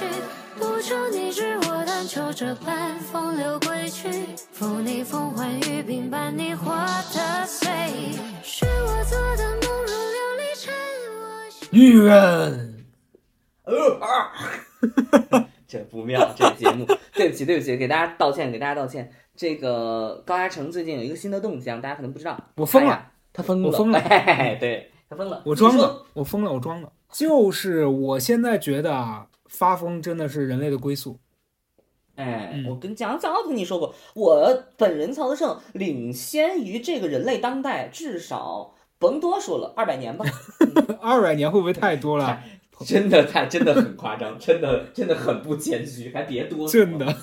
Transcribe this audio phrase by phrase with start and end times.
[0.00, 0.06] 去，
[0.58, 4.10] 不求你知我但求这般风流归去，
[4.50, 6.72] 负你风欢雨鬓，伴你活
[7.12, 7.68] 得碎。
[8.42, 10.72] 是我做的梦如琉璃沉
[11.12, 11.68] 我心。
[11.70, 12.86] 女人，
[15.68, 19.12] 这不妙，这节目，对不起，对不起，给大家道歉，给大家道歉。
[19.36, 22.40] 这个高嘉诚最近有一个新的动向，大家可能不知道。
[22.56, 26.90] 我疯了哎，他疯了，我疯了哎，对他疯了，我装了，我疯了，我装了。
[27.12, 31.18] 就是我现在觉得啊，发疯真的是人类的归宿。
[32.14, 40.24] 哎，嗯我跟讲早跟你说过，我本人曹德胜领先于这个人类当代至少甭多说了二百年吧，
[41.00, 42.42] 二百年会不会太多了？
[42.84, 47.14] 真的太真的很夸张，真的真的很不谦虚，还别多说真的，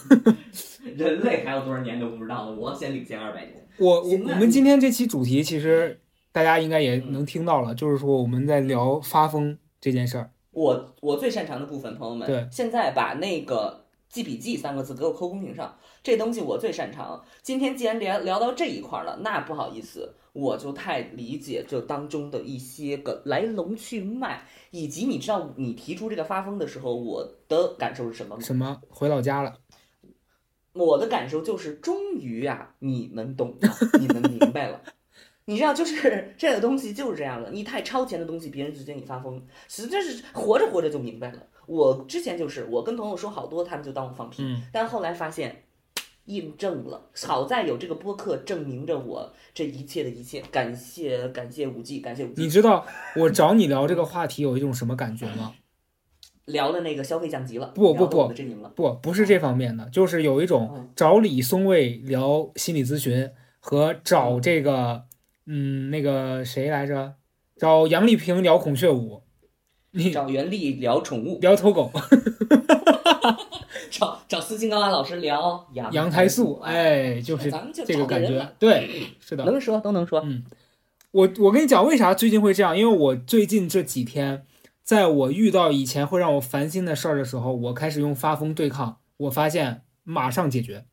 [0.96, 3.68] 人类还有多少年都不知道呢，我先领先二百年。
[3.80, 6.00] 我我我们今天这期主题其实
[6.32, 10.30] 大家应该也能听到了，就是说我们在聊发疯这件事儿。
[10.58, 17.24] 我我最擅长的部分，朋友们，对现在把那个记笔记三个字给我扣公屏上，这东西我最擅长。
[17.44, 24.42] 今天既然聊聊到这一块儿了，那不好意思，我就太理解这当中的一些个来龙去脉，
[24.72, 28.42] 以及你知道你提出这个发疯的时候，我的感受是什么吗？
[28.42, 29.54] 什么回老家了？
[30.74, 34.82] 我的感受就是，终于啊，你们懂了，你们明白了。
[35.50, 41.40] 你知道，就是 这个东西就是这样的，你太超前的东西，别人就觉得你发疯，实在是活着活着就明白了。
[41.66, 44.62] 我之前就是，我跟朋友说好多，他们就当我放屁，嗯。
[44.72, 45.64] 但后来发现
[46.26, 52.50] 印证了，好在有这个播客证明着我这一切的一切，感谢感谢五 G，感谢五 G 你。
[52.50, 55.56] 知道我找你聊这个话题有一种什么感觉吗？
[56.44, 58.28] 聊了那个消费降级了，不不不
[58.76, 60.90] 不，不是这方面的，就是有一种嗯。
[60.96, 65.04] 找李松蔚聊心理咨询和找这个
[65.48, 67.16] 嗯那个谁来着，
[67.58, 69.24] 找杨丽萍聊孔雀舞，
[69.92, 71.90] 你找袁立聊宠物，聊偷狗
[73.90, 80.20] 找找斯琴高娃老师聊阳阳台素，哎，就是这个感觉对， 是的，能说都能说。
[80.26, 80.44] 嗯
[81.12, 82.78] 我我跟你讲，为啥最近会这样？
[82.78, 84.46] 因为我最近这几天，
[84.84, 90.84] 在我遇到以前会让我烦心的事儿的时候，我开始用发疯对抗，我发现马上解决。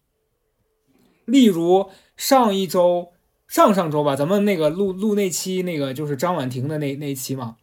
[1.26, 3.13] 例如上一周、
[3.48, 7.56] 上上周吧，咱们那个录录那期那个就是张婉婷的那那一期嘛，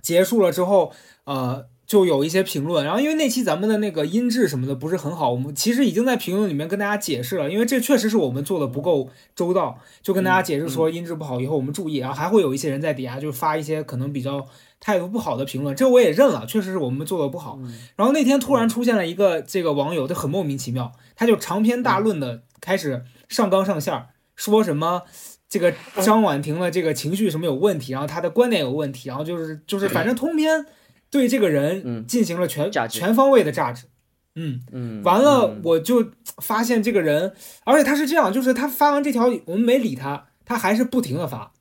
[0.00, 0.92] 结束了之后，
[1.24, 14.46] 呃，就有一些评论，然后因为那期咱们的那个音质什么的不是很好，我们其实已经在评论里面跟大家解释了，因为这确实是我们做的不够周到，就跟大家解释说音质不好，以后我们注意，然后还会有一些人在底下就发一些可能比较
[14.80, 17.58] 态度不好的评论，这我也认了，确实是我们做的不好。
[17.96, 25.02] 然后那天突然出现了一个这个网友，就很莫名其妙，他就长篇大论的开始上纲上线儿，说什么。
[25.48, 25.70] 这个
[26.00, 30.64] 张婉婷的这个情绪什么有问题，然后她的观点有问题，然后就是就是反正通篇
[31.10, 33.84] 对这个人嗯进行了全、全方位的榨汁，
[34.34, 36.06] 嗯，嗯，完了嗯我就
[36.38, 37.34] 发现这个人，
[37.64, 41.52] 而且他是这样，就是他发完这条，我们没理他，他还是不停的发，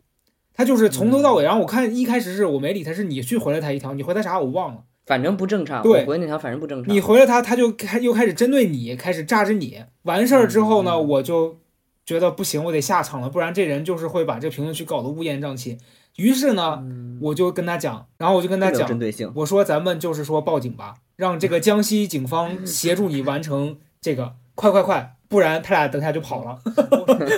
[0.54, 5.84] 他就是从头到尾，然后我看一开始是我没理他，是你去回了他一条，你回他啥我忘了，反正不正常。
[5.84, 6.96] 对我回那条反正不正常。
[6.96, 9.84] 你回了他，他就开又开始针对你，开始榨汁你。
[10.04, 11.60] 完事儿之后呢，嗯我就
[12.12, 15.78] 觉得不行，我得下场了，不然这人就是会把这评论区搞得乌烟瘴气。
[16.18, 16.84] 于是呢，
[17.22, 19.32] 我就跟他讲，然后我就跟他讲，针对性。
[19.34, 26.60] 我说咱们就是说报警吧，让这个江西警方 协助你完成这个，快快快，不然他俩等下就跑了。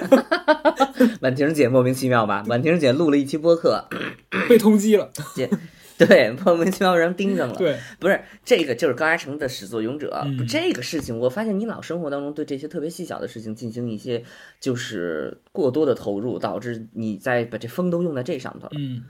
[1.22, 2.44] 婉婷姐莫名其妙吧？
[2.48, 3.88] 婉婷姐录了一期播客，
[4.50, 5.12] 被通缉了。
[6.08, 7.56] 对，莫名其妙让人盯上了。
[7.56, 10.22] 对，不是这个，就是高嘉诚的始作俑者。
[10.26, 14.24] 嗯这个事情，我发现你老生活当中对这些特别细小的事情进行一些
[14.60, 18.72] 就是过多的投入，导致你在把这风都用在这上头了。
[18.78, 19.04] 嗯，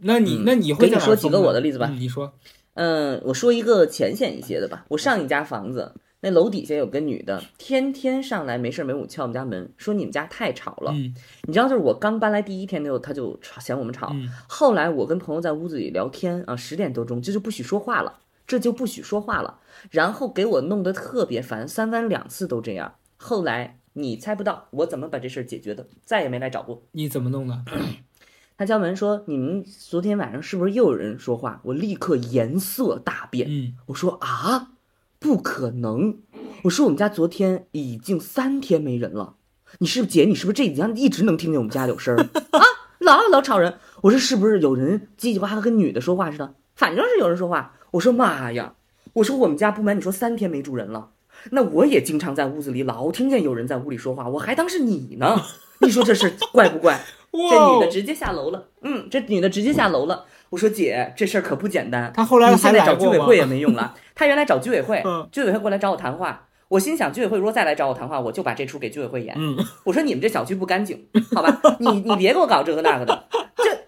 [0.00, 2.32] 那你嗯那你会给你说几个我的例子吧嗯你说，
[2.74, 4.84] 嗯，我说一个浅显一些的吧。
[4.88, 10.92] 我上一家房子，那楼底下有个女的，天天上来没事儿没我敲我们家门，说你们家太吵了。
[10.92, 11.14] 嗯
[11.44, 14.10] 你知道，就是我刚搬来第一天就她就吵嫌我们吵。
[14.12, 19.58] 嗯后来我跟朋友在屋子里聊天啊，十点多钟这就不许说话了，这就不许说话了，
[19.90, 22.94] 然后给我弄得特别烦，三番两次都这样。
[23.16, 26.82] 后来你猜不到我怎么把这事儿解决的，再也没来找过。
[26.92, 27.64] 你怎么弄的？
[28.56, 33.48] 他敲门说：“你们昨天晚上是不是又有人说话？”我立刻颜色大变。
[33.50, 34.72] 嗯我说啊，
[35.20, 36.16] 不可能！
[36.64, 39.34] 我说我们家昨天已经三天没人了，
[39.78, 40.24] 你是不是姐？
[40.24, 42.18] 你是不是这几天一直能听见我们家有声儿
[42.58, 42.64] 啊？
[43.00, 43.78] 老老吵人！
[44.00, 46.54] 我说是不是有人叽叽呱呱跟女的说话似的？
[46.74, 47.74] 反正是有人说话。
[47.90, 48.74] 我说妈呀！
[49.12, 51.10] 我说我们家不瞒你说三天没住人了，
[51.50, 55.38] 那我也经常在屋子里老听见有人在屋里说话，我还当是你呢。
[55.82, 56.98] 你说这事怪不怪？
[57.32, 60.24] 这女的直接下楼了，嗯，这女的直接下楼了。
[60.50, 62.12] 我说姐，这事儿可不简单。
[62.14, 63.36] 他后来你现在找居委会？
[63.36, 63.94] 也没用了。
[64.14, 66.46] 他原来找居委会嗯，居委会过来找我谈话。
[66.68, 69.34] 我心想，居委会如果再来找我谈话，我就把这出给居委会演。
[69.38, 71.04] 嗯，我说你们这小区不干净，
[71.34, 71.60] 好吧？
[71.80, 73.24] 你你别给我搞这个那个的，
[73.56, 73.78] 这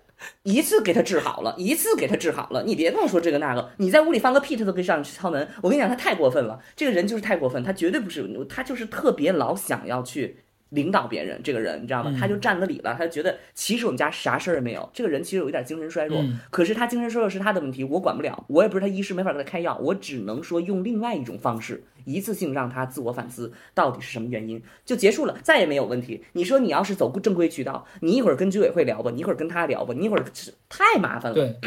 [0.43, 3.71] 一次给他治好了，一次给他治好了，你别跟我说这个那个。
[3.79, 5.49] 你在屋里放个屁，他都可以上去敲门。
[5.63, 10.39] 我跟你讲，他太过分了，这个人就是太过分，他绝对不是，他就是特别老想要去。
[10.73, 12.11] 领导别人，这个人你知道吗？
[12.15, 14.89] 嗯他就占了理了，他就觉得其实我们家啥事儿也没有。
[14.93, 26.25] 这个人其实有一点精神衰弱，嗯可是他精神衰弱是他的问题，我管不了，我也不是他医师，没法给他开药，我只能说用另外一种方式，一次性让他自我反思到底是什么原因，就结束了，再也没有问题。
[26.33, 30.25] 你说你要是走正规渠道，你一会儿跟居委会聊吧，你一会儿跟他聊吧，你一会儿
[30.69, 31.35] 太麻烦了。
[31.35, 31.59] 对。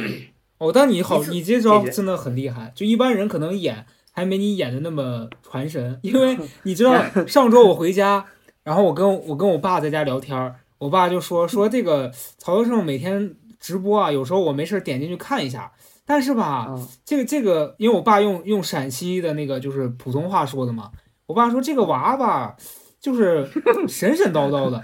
[0.57, 2.71] 哦，但你好，你这招真的很厉害。
[2.73, 8.25] 就一般人可能演还没你演的那么传神，因为你知道 上周我回家，
[8.65, 15.71] 然后我跟我跟我爸在家聊天儿，我爸就说说这个曹德胜每天直播啊，有时候我没事儿点进去看一下，
[16.03, 20.89] 但是吧，嗯，这个这个，因为我爸用用陕西的那个就是普通话说的嘛，
[21.27, 22.55] 我爸说这个娃吧，
[22.99, 23.47] 就是
[23.87, 24.83] 神神叨叨的，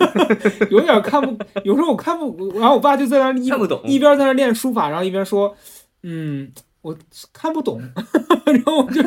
[0.70, 5.56] 有点看不，有时候我看不，然后我爸就在那儿一看不懂一边在那儿练书法，然后一边说，
[6.02, 6.52] 嗯，
[6.86, 6.96] 我
[7.32, 7.82] 看不懂，
[8.46, 9.02] 然后我就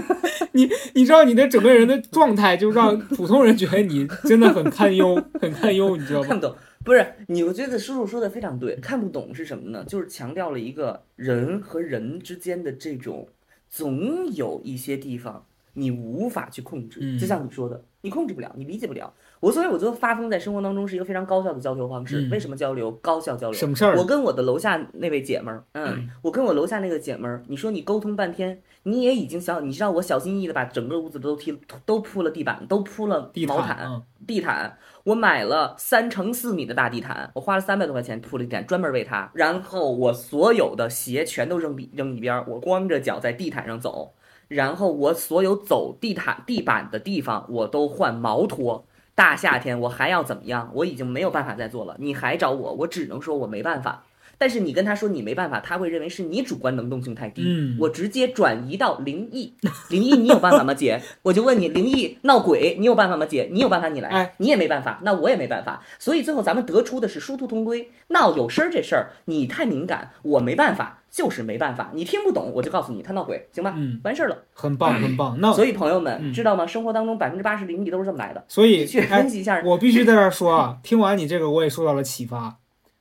[0.52, 6.28] 你你知道你的整个人的状态，就让普通人觉得你真的很堪忧，很堪忧，你知道吗？
[6.28, 6.54] 看不懂。
[6.84, 8.76] 不是你，我觉得叔叔说的非常对。
[8.82, 9.86] 看不懂是什么呢？
[9.88, 13.30] 就是强调了一个人和人之间的这种，
[13.70, 17.00] 总有一些地方你无法去控制。
[17.02, 19.14] 嗯就像你说的，你控制不了，你理解不了。
[19.40, 22.28] 我所以我觉得发疯在生活当中是一个非常高效的交流方式。
[22.28, 22.92] 嗯为什么交流？
[22.92, 23.58] 高效交流。
[23.58, 39.32] 什么事儿我跟我的楼下那位姐们儿，嗯，我跟我楼下那个姐们儿，你说你沟通半天，你也已经小，你知道我小心翼翼的把整个屋子都踢都铺了地板，都铺了地毛毯，嗯地毯，我买了三乘四米的大地毯，我花了三百多块钱铺了地毯，专门为她。
[39.34, 44.14] 然后我所有的鞋全都扔比扔一边儿，我光着脚在地毯上走。
[44.50, 48.86] 然后我所有走地毯地板的地方，我都换毛拖。
[49.16, 50.72] 大夏天我还要怎么样？
[50.74, 51.96] 我已经没有办法再做了。
[52.00, 54.04] 你还找我，我只能说我没办法。
[54.40, 57.44] 但是你跟他说你没办法，他会认为是你主观能动性太低。
[57.46, 59.54] 嗯我直接转移到灵异，
[59.90, 61.00] 灵异你有办法吗，姐？
[61.22, 63.50] 我就问你，灵异闹鬼你有办法吗，姐？
[63.52, 65.84] 你有办法你来，哎你也没办法，那我也没办法。
[66.00, 67.92] 所以最后咱们得出的是殊途同归。
[68.08, 71.92] 闹有声儿这事儿你太敏感，我没办法，就是没办法。
[71.94, 73.74] 你听不懂，我就告诉你他闹鬼，行吧？
[73.76, 74.38] 嗯，完事儿了。
[74.54, 75.38] 很棒很棒。
[75.42, 76.66] 那所以朋友们、嗯知道吗？
[76.66, 78.44] 生活当中百分之八十灵异都是这么来的。
[78.48, 79.62] 所以去哎分析一下。
[79.66, 82.58] 我必须在这儿说啊，听完你这个，我也受到了启发。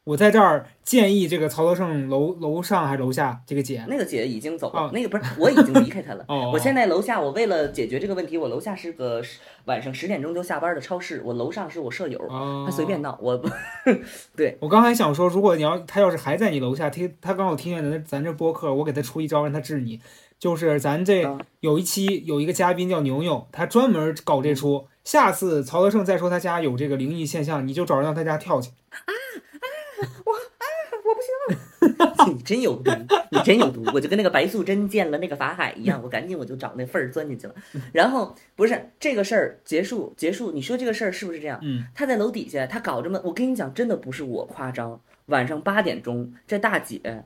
[0.09, 6.25] 我在这儿建议这个曹德胜楼楼上还是楼下这个姐，那个姐已经走了，哦那个不是我已经离开她了。
[6.29, 13.51] 哦，我现在楼下，我为了解决这个问题，我楼下是个十晚上十点钟就下班的超市，我楼上是我舍友，哦，他随便闹，我不
[14.61, 20.01] 我刚才想说，如果你要他要是还在你楼下听，他刚好听见咱咱这播客，我给他出一招让他治你，
[20.39, 24.87] 就是咱这啊有一期有一个嘉宾叫牛牛，他专门搞这出。
[25.05, 28.71] 下次曹德胜再说他家有这个灵异现象，你就找人到他家跳去。
[32.33, 32.91] 你真有毒，
[33.31, 33.83] 你真有毒！
[33.93, 37.55] 我就跟那个白素贞见了那个法海一样，我赶紧我就找那缝儿钻进去了。
[37.93, 41.59] 然后不是这个事儿结束结束，你说这个事儿是不是这样？
[41.63, 45.01] 嗯，他在楼底下，他搞这么，我跟你讲，真的不是我夸张。
[45.27, 47.25] 晚上八点钟，这大姐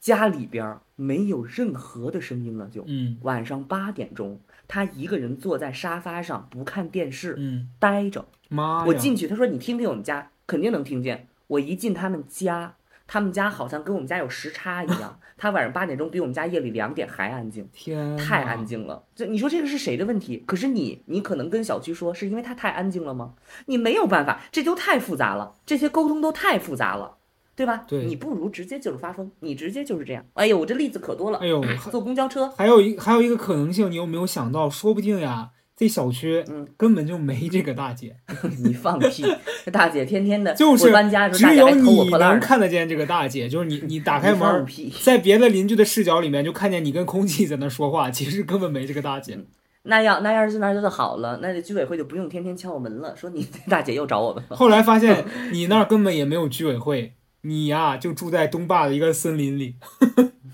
[0.00, 8.26] 家里边儿没有任何的声音了，就嗯晚上八点钟，她一个人坐在沙发上不看电视，嗯，待着。
[8.48, 8.84] 妈呀！
[8.86, 10.30] 我进去，他说你听听我们家？
[10.46, 11.28] 肯定能听见。
[11.46, 12.74] 我一进他们家，
[13.06, 18.62] 他们家好像跟我们家有时差一样， 他晚上八点钟比我们家夜里两点还安静，天，太安。
[18.64, 19.02] 静了。
[19.14, 20.42] 这你说这个是谁的问题？
[20.46, 23.34] 可是你，你可能跟小区说，是因为他太安静了吗？
[23.66, 27.16] 你没有办法，这就太复杂了，这些沟通都太复杂了，
[27.56, 27.84] 对吧？
[27.88, 30.24] 对你不如直接就是发疯，你直接就是这样。
[30.34, 31.46] 哎呦，我这例子可多了哎。
[31.48, 34.70] 呦，坐公交车，还有一还有一个可能性，你有没有想到？
[34.70, 35.50] 说不定呀，
[35.82, 38.14] 这小区嗯根本就没这个大姐，
[38.62, 39.24] 你放屁！
[39.64, 42.08] 这大姐天天的， 就是搬家的时候，只有你。
[42.10, 44.64] 能看得见这个大姐，就是你你打开门，
[45.02, 49.36] 在别的邻居的视角里面就看见你跟空气在那说话，其实根本没这个大姐。
[49.82, 54.56] 那要那要是那就是好了，那这居委会就不用天天敲我门了，说你大姐又找我们了。
[54.56, 59.74] 后来发现 你那儿根本也没有居委会，你呀就住在东坝的一个森林里。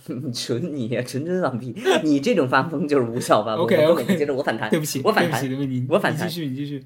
[0.09, 1.75] 你 纯你呀，纯真放屁！
[2.03, 3.67] 你这种发疯就是无效发疯。
[3.67, 4.79] 本接着我反弹对。
[4.79, 5.43] 不起，我反弹
[5.89, 6.85] 我反弹继续，你继续。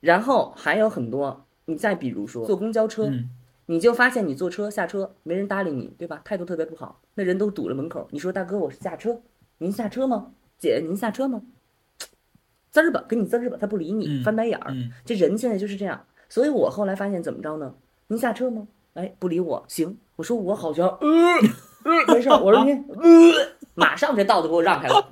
[0.00, 3.28] 然后还有很多，你再比如说坐公交车，嗯，
[3.66, 6.20] 你就发现你坐车下车没人搭理你，对吧？
[6.24, 8.06] 态度特别不好，那人都堵着门口。
[8.12, 9.20] 你说大哥，我是下车，
[9.58, 10.32] 您下车吗？
[10.58, 11.42] 姐，您下车吗？
[12.70, 14.70] 滋儿吧，给你滋儿吧，他不理你，嗯翻白眼儿。
[14.72, 17.74] 嗯这人现在就是这样，所以我后来发现怎么着呢？
[18.08, 18.68] 您下车吗？
[18.94, 21.08] 哎，不理我，行，我说我好像，嗯，
[21.40, 21.48] 呃
[21.84, 25.08] 没事儿，我说您，呃，马上这道子给我让开了，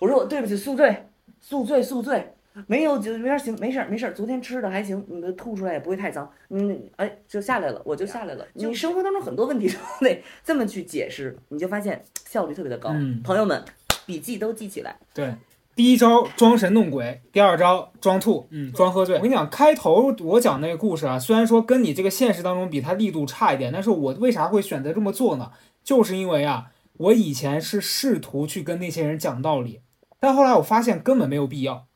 [0.00, 1.06] 我说我对不起，宿醉，
[1.40, 2.34] 宿醉，宿醉，
[2.66, 8.46] 没有就没事，行，没事儿，没事儿，昨天吃的还行，你吐出来也不会太脏，嗯，哎，就下来了，我就下来了。
[8.54, 9.74] 你生活当中很多问题都
[10.06, 12.90] 得这么去解释，你就发现效率特别的高。
[12.92, 13.62] 嗯朋友们，
[14.06, 14.96] 笔记都记起来。
[15.14, 15.34] 对，
[15.74, 19.16] 第一招装神弄鬼，第二招装吐，嗯，装喝醉。
[19.16, 25.50] 我跟你讲，开头我讲那个故事啊，虽然说跟你这个现实当中比它力度差一点，但是我为啥会选择这么做呢？
[25.86, 29.82] 就是因为啊，我以前是试图去跟那些人讲道理，
[30.18, 31.86] 但后来我发现根本没有必要。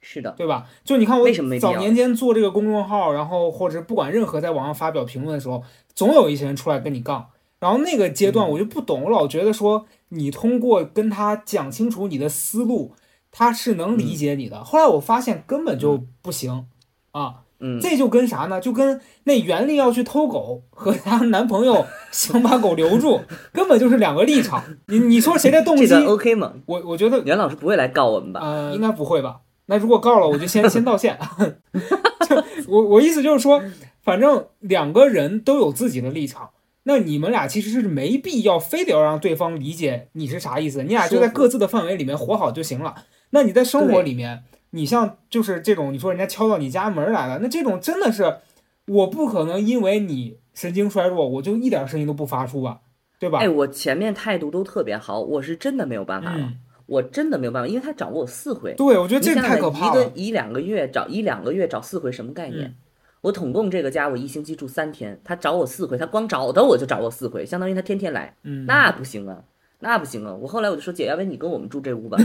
[0.00, 0.68] 是的，对吧？
[0.84, 1.26] 就你看我
[1.58, 7.30] 早年间做这个公众号，然后或者不管任何在网上发表评论的时候，总有一些人出来跟你杠。
[7.58, 12.94] 然后那个阶嗯段我就不懂，我老觉得说你通过跟他讲清楚你的思路，
[13.32, 14.62] 他是能理解你的。
[14.62, 16.68] 后来我发现根本就不行
[17.10, 18.60] 啊，嗯，这就跟啥呢？
[18.60, 23.20] 就跟那袁丽要去偷狗和她男朋友想把狗留住，
[23.52, 24.62] 根本就是两个立场。
[24.88, 26.52] 你你说谁的动机？OK 吗？
[26.66, 28.40] 我我觉得袁老师不会来告我们吧？
[28.42, 29.36] 呃，应该不会吧？
[29.66, 31.18] 那如果告了，我就先先道歉。
[32.28, 32.36] 就
[32.68, 33.62] 我我意思就是说，
[34.02, 36.50] 反正两个人都有自己的立场，
[36.84, 42.94] 那你们俩其实是没必要非得要让对方理解你是啥意思，你俩就在各自的范围里面活好就行了。
[43.36, 48.38] 那你在生活里面，你像就是这种，你说人家敲到你家门来了，那这种真的是
[48.86, 52.80] 我不可能因为你神经衰弱，我就一点声音都不发出吧，
[53.18, 53.40] 对吧？
[53.40, 58.72] 哎，我前面态度都特别好，我是真的没有办法了，嗯，我真的没有办法，因为他找过我四回。
[58.74, 60.00] 对，我觉得这个太可怕了。
[60.00, 62.66] 一个一两个月找一两个月找四回，什么概念？
[62.66, 62.74] 嗯
[63.22, 69.42] 我统共这个家我一星期住三天，他找我四回，他光找的我就找我四回，相当于他天天来，嗯，那不行啊，
[69.86, 70.34] 那不行啊！
[70.34, 72.18] 我后来我就说姐，要不然你跟我们住这屋吧，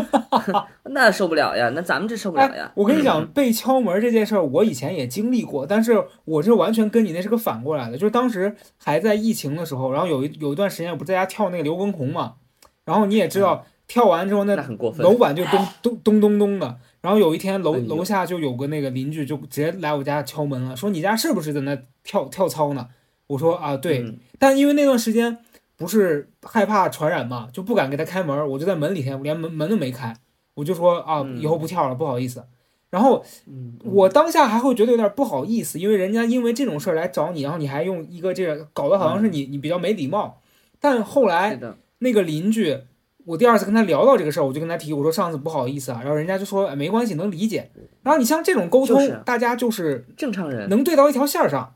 [0.90, 2.72] 那受不了呀，那咱们这受不了呀哎。
[2.74, 7.96] 我跟你讲，被敲门这件事儿，我以前也经历过，但是我这完全跟你那是个反过来的。
[7.96, 12.34] 就是当时还在疫情的时候，然后有一有一段时间我不在家跳那个刘畊宏嘛，
[12.84, 16.78] 然后你也知道，跳完之后那那很过分楼板就咚 咚咚咚咚的。
[17.00, 22.88] 然后有一天楼楼下就有个那个邻居就直接来我家敲门了，说你家是不是在那跳跳操呢？
[23.26, 25.38] 我说啊对，嗯但因为那段时间
[25.76, 30.16] 不是害怕传染嘛，就不敢给他开门，我就在门里头，连门门都没开，
[30.54, 32.44] 我就说啊，嗯以后不跳了，不好意思。
[32.90, 40.40] 然后嗯，我当下还会觉得有点不好意思，因为人家因为这种事儿来找你，然后你还用一个这个搞得好像是你你比较没礼貌。
[40.78, 41.58] 但后来，
[41.98, 42.78] 那个邻居，
[43.24, 47.68] 我第二次跟他聊到这个事儿，我就跟他提，我说上次不好意思啊，然后人家就说、哎、没关系，能理解。
[48.02, 51.74] 然后你像这种沟通，就是大家就是正常人，能对到一条线儿上。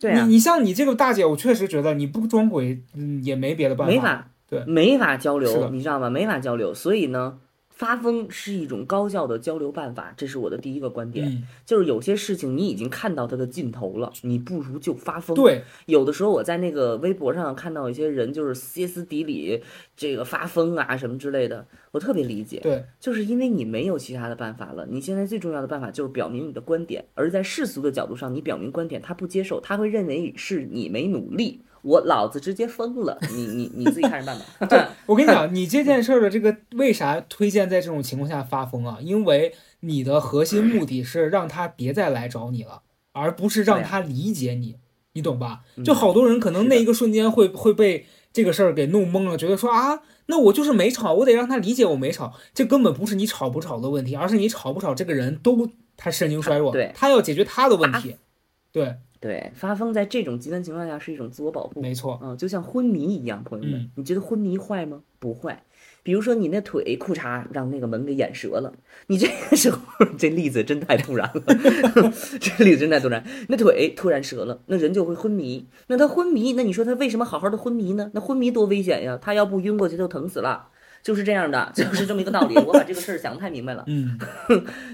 [0.00, 3.92] 对啊你，你像你这个大姐，我确实觉得你不装鬼，嗯，也没别的办法。
[3.92, 6.08] 没法，对没法交流，你知道吗？
[6.08, 7.38] 没法交流，所以呢，
[7.78, 11.28] 发疯是一种高效的交流办法，这是我的第一个观点。
[11.28, 19.62] 嗯，就是有些事情你已经看到它的尽头了，你不如就发疯。，对，有的时候我在那个微博上看到一些人就是歇斯底里，
[19.96, 22.58] 这个发疯啊什么之类的，我特别理解。
[22.60, 34.44] 对，就是因为你没有其他的办法了，你现在最重要的办法就是表明你的观点，而在世俗的角度上，你表明观点，他不接受，他会认为是你没努力，我老子直接疯了，你你你自己看着办吧。
[35.06, 38.98] 我跟你讲，你这件事儿的这个为啥推荐在这种情况下发疯啊？
[39.00, 42.82] 因为你的核心目的是让他别再来找你了，
[43.12, 44.76] 而不是让他理解你，
[45.12, 45.62] 你懂吧？
[45.84, 52.34] 就好多人可能那一个瞬间会会被这个事儿给弄懵了，觉得说啊，那我就是没吵，我得让他理解我没吵。
[52.52, 58.16] 这根本不是你吵不吵的问题，而是你吵不吵这个人都他神经衰弱，对他要解决他的问题。
[58.70, 65.02] 对，对，发疯在这种极端情况下是一种自我保护，没错，嗯，就像昏迷一样，朋友们，嗯你觉得昏迷坏吗？
[65.18, 65.64] 不坏。
[66.04, 68.72] 比如说你那腿裤衩让那个门给眼折了，
[69.08, 69.78] 你这个时候
[70.16, 71.42] 这例子真太突然了，
[72.40, 73.22] 这例子真太突然。
[73.48, 75.66] 那腿突然折了，那人就会昏迷。
[75.88, 78.10] 那他昏迷，那你说他为什么好好的昏迷呢？
[78.14, 79.18] 那昏迷多危险呀！
[79.20, 80.68] 他要不晕过去就疼死了，
[81.08, 82.54] 就是这样的， 就是这么一个道理。
[82.60, 84.18] 我把这个事儿想得太明白了，嗯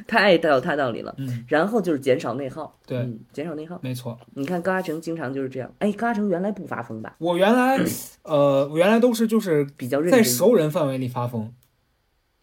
[0.06, 1.12] 太道太道理了。
[1.18, 3.80] 嗯，然后就是减少内耗，对嗯，减少内耗。
[3.82, 4.16] 没错。
[4.34, 7.80] 你看高阿成经常就是这样，哎，高阿成原来不发疯吧，我原来，
[8.22, 11.52] 呃，我原来都是就是比较认真，熟人范围里发疯，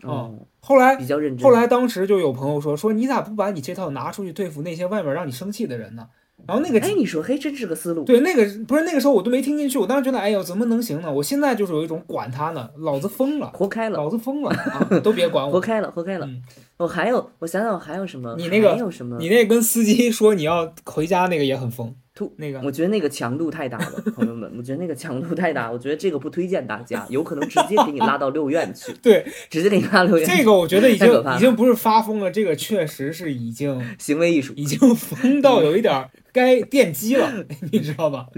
[0.04, 1.46] 哦，后来比较认真。
[1.46, 6.10] 后来当时就有朋友说说你咋不把你这套拿出去对付那些外面让你生气的人呢？
[6.48, 8.04] 然后那个哎，你说嘿，真是个思路。
[8.04, 11.12] 对那个不是那个时候我都没听进去，我当时觉得哎呦怎么能行呢？
[11.12, 15.52] 我现在就是有一种管他呢，老子疯了，活开了，老子疯了啊，都别管我。
[15.54, 16.26] 活开了，活开了。
[16.26, 16.42] 嗯
[16.82, 18.34] 我还有，我想想，我还有什么？
[18.40, 19.16] 你那个还有什么？
[19.20, 30.38] 你那跟司机说你要回家那个也很疯，吐那个我觉得那个强度太大了， 朋友们，我觉得那个强度太大，我觉得这个不推荐大家， 有可能直接给你拉到六院去，对直接给你拉六院去。
[30.38, 37.30] 这个，我觉得已经已经不是发疯了，这个确实是已经行为艺术，已经疯到有一点儿该电击了，
[37.72, 38.28] 你知道吧？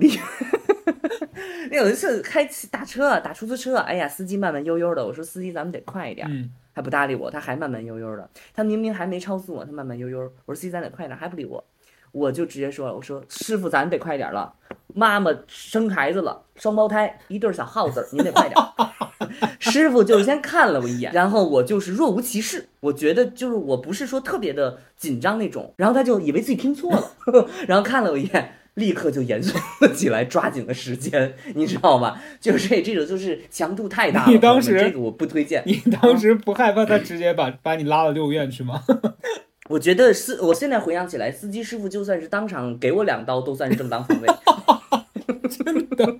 [1.69, 11.63] 那有一次开打车打出租车，哎呀，司机慢慢悠悠的，我说司机咱们得快一点，嗯，还不搭理我，他还慢慢悠悠的，他明明还没超速我，他慢慢悠悠，我说司机咱得快点，还不理我，
[12.13, 14.53] 我就直接说了，我说师傅咱得快点了，
[14.93, 18.58] 妈妈生孩子了，双胞胎，一对小耗子，您得快点。
[19.60, 28.53] 师傅就是先看了我一眼，然后我就是若无其事，我觉得就是我不是说特别的紧张那种，然后他就以为自己听错了， 然后看了我一眼。
[28.75, 32.20] 立刻就严肃了起来，抓紧了时间，你知道吗？
[32.41, 34.32] 就是这这种就是强度太大了。
[34.32, 35.62] 你当时这个我不推荐。
[35.67, 38.82] 你当时不害怕他直接把把你拉到六院去吗？
[39.73, 44.27] 我觉得司，我现在回想起来，司机师傅就算是当场给我两刀，都算是正当防卫。
[45.49, 46.17] 真的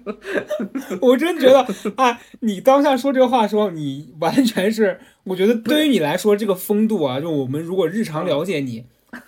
[1.00, 1.68] 我真觉得，
[1.98, 8.86] 哎，你当下说这个话的时候，你完全是，我觉得对于你来说，这个风度啊，就我们如果日常了解你，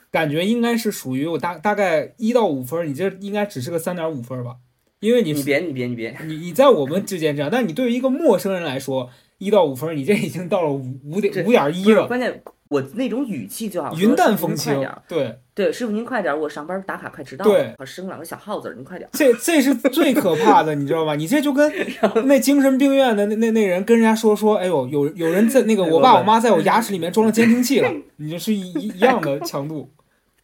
[0.09, 4.55] 感觉应该是属于我大大概一到五分，你这应该只是个三点五分吧，
[5.01, 14.73] 因为你你别你别你别，你你在我们之间这样，但你对于一个陌生人来说，一到五分，你这已经到了五五点五点一了，关键，我那种语气就好说，云淡风轻
[15.07, 19.11] 对，对，师傅您快点，我上班打卡快迟到对了，我生两个小耗子儿，您快点儿。
[19.13, 21.15] 这这是最可怕的，你知道吧？
[21.15, 21.71] 你这就跟
[22.25, 29.91] 那精神病院的那那那人跟人家说说，哎呦，有有人在那个我爸我妈在我牙齿里面装了监听器了， 你这是一一一样的强度。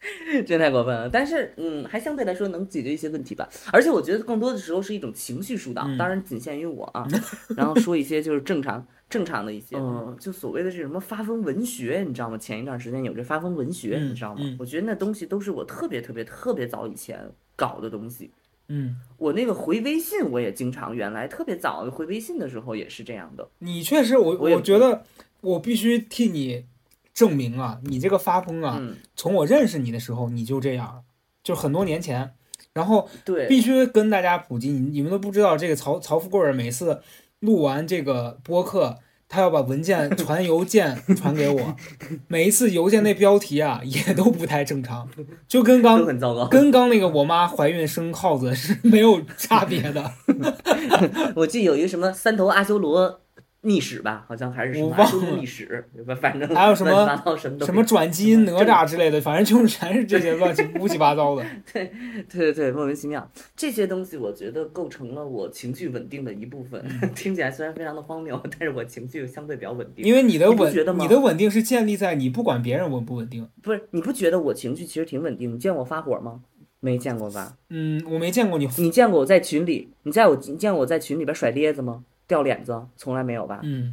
[0.44, 3.48] 真太过分了，但是嗯，还相对来说能解决一些问题吧。
[3.70, 7.06] 而且我觉得更多的时候是一种情绪疏导，嗯当然仅限于我啊。
[7.56, 12.38] 然后说一些就是正常正常的一些，嗯，就所谓的这什么发疯文学，你知道吗？
[12.38, 14.40] 前一段时间有这发疯文学，嗯你知道吗？
[14.42, 18.30] 嗯我觉得那东西都是我特别特别特别早以前搞的东西。
[18.68, 23.46] 嗯，我那个回微信，我也经常，原来特别早回微信的时候也是这样的。
[23.58, 25.04] 你确实，我我我觉得
[25.42, 26.64] 我必须替你
[27.12, 31.04] 证明啊，你这个发疯啊，嗯，从我认识你的时候你就这样，
[31.44, 32.32] 就很多年前。
[32.72, 37.02] 然后对，必须跟大家普及，你你们都不知道，这个曹曹富贵儿每次
[37.42, 41.76] 录完这个播客，他要把文件传邮件 传给我，
[42.28, 45.08] 每一次邮件那标题啊 也都不太正常，
[45.48, 46.46] 就跟刚很糟糕。
[46.46, 50.12] 跟刚那个我妈怀孕生耗子是没有差别的。
[51.34, 53.21] 我记得有一个什么三头阿修罗
[53.62, 54.96] 历史吧，好像还是什么
[55.36, 55.84] 历史，
[56.20, 61.44] 反正还有什么什么什么转基因哪吒之类的，反正就是全是这些乱七 乌七八糟的。
[61.72, 61.92] 对
[62.28, 66.84] 对对，莫名其妙，这些东西我觉得构成了我情绪稳定的一部分。
[67.14, 70.04] 听起来虽然非常的荒谬，但是我情绪相对比较稳定。
[70.04, 73.48] 因为你的稳，吗你的稳定是建立在你不管别人稳不稳定。
[73.62, 75.54] 不是，你不觉得我情绪其实挺稳定？
[75.54, 76.40] 你见过我发火吗？
[76.80, 77.56] 没见过吧？
[77.70, 78.68] 嗯，我没见过你。
[78.78, 79.92] 你见过我在群里？
[80.02, 82.02] 你在我你见过我在群里边甩咧子吗？
[82.32, 82.80] 掉脸子？
[82.96, 83.60] 从来没有吧？
[83.62, 83.92] 嗯，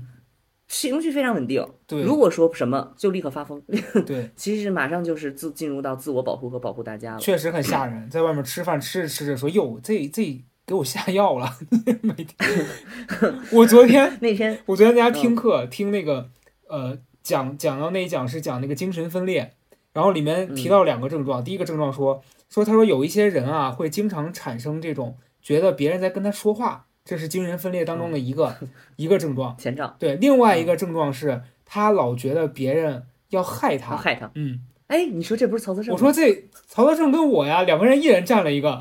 [0.69, 1.61] 情绪非常稳定。
[1.85, 3.61] 对如果说什么就立刻发疯，
[4.05, 7.19] 对， 其实马上就是自进入到自我保护和保护大家了。
[7.19, 8.09] 确实很吓人。
[8.09, 11.51] 在外面吃饭吃着吃着说：“哟，这这给我下药了。
[12.01, 12.55] ”每天，
[13.51, 16.29] 我昨天那天我昨天在家听课，听那个
[16.69, 19.51] 呃讲讲到那一讲是讲那个精神分裂，
[19.91, 21.43] 然后里面提到两个症状。
[21.43, 28.55] 第一个症状说说他说有一些人啊会经常产生这种觉得别人在跟他说话，这是精神分裂当中的一个、
[28.95, 29.57] 一个症状。
[29.57, 33.93] 前兆对，另外一个症状是他老觉得别人要害他。
[33.93, 34.29] 要害他。
[34.35, 35.91] 嗯，哎，你说这不是曹泽胜？
[35.91, 38.79] 我说这曹德胜跟我呀，两个人一人占了一个。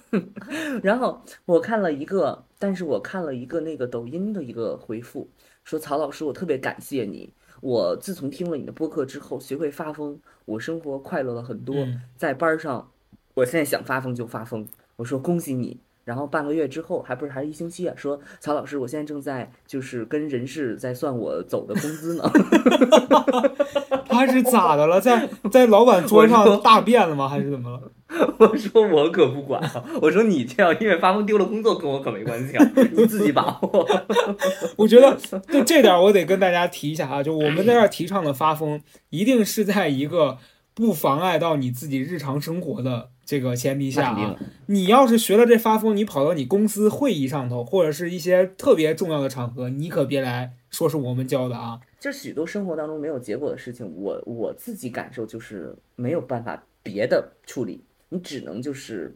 [0.84, 5.30] 然后我看了一个，但是我看了一个那个抖音的一个回复，
[5.64, 7.32] 说曹老师，我特别感谢你。
[7.62, 11.74] 我自从听了你的播客之后，学会发疯，我生活快乐了很多。
[11.76, 12.90] 嗯在班上，
[13.32, 14.68] 我现在想发疯就发疯。
[14.96, 15.80] 我说恭喜你。
[16.08, 17.92] 然后半个月之后，还不是还是一星期啊？
[17.94, 22.24] 说曹老师，我现在正在就是跟人事在算我走的工资呢。
[24.08, 24.98] 他是咋的了？
[24.98, 27.28] 在在老板桌上大便了吗？
[27.28, 27.82] 还是怎么了？
[28.38, 29.84] 我说我可不管啊！
[30.00, 33.86] 我说你这样因为发疯丢了工作，跟我可没关系啊，你自己把握。
[34.76, 35.14] 我觉得
[35.52, 40.38] 就这点儿我得跟大家提一下啊，就我们在这儿提倡的发疯，一定是在一个
[40.72, 44.34] 不妨碍到你自己日常生活的这个前提下啊。
[44.64, 51.78] 你要是学了这发疯，你跑到你公司会议上头，或者是一些特别重要的场合，你可别来说是我们教的啊。
[52.00, 59.14] 就许多生活当中没有结果的事情，我我自己感受就是没有办法别的处理，你只能就是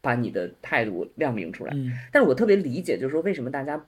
[0.00, 1.72] 把你的态度亮明出来。
[1.74, 3.84] 嗯但是我特别理解，就是说为什么大家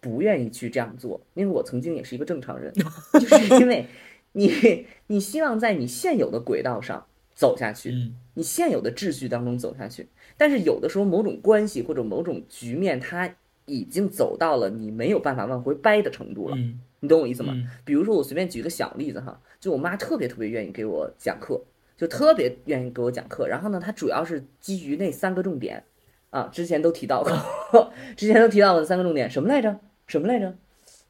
[0.00, 2.72] 不愿意去这样做，因为我曾经也是一个正常人，
[3.14, 3.86] 就是因为
[4.32, 10.08] 你你希望在你现有的轨道上走下去，嗯你现有的秩序当中走下去。
[10.36, 13.34] 但是有的时候某种关系或者某种局面，它
[13.66, 16.56] 已经走到了你没有办法往回掰的程度了。
[16.56, 17.52] 嗯你懂我意思吗？
[17.56, 21.60] 嗯比如说，我随便举个小例子哈，就我妈特别特别愿意给我讲课，
[21.96, 23.48] 就特别愿意给我讲课。
[23.48, 25.82] 然后呢，她主要是基于那三个重点
[26.30, 29.80] 啊，之前都提到过， 之前都提到过的三个重点，什么来着？
[30.06, 30.54] 什么来着？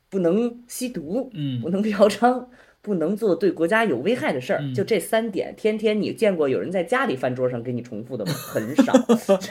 [0.08, 2.46] 不能吸毒，嗯不能嫖娼，
[2.82, 4.58] 不能做对国家有危害的事儿。
[4.60, 8.32] 嗯就这三点，天天你见过有人在家里饭桌上给你重复的吗？
[8.32, 8.92] 很少。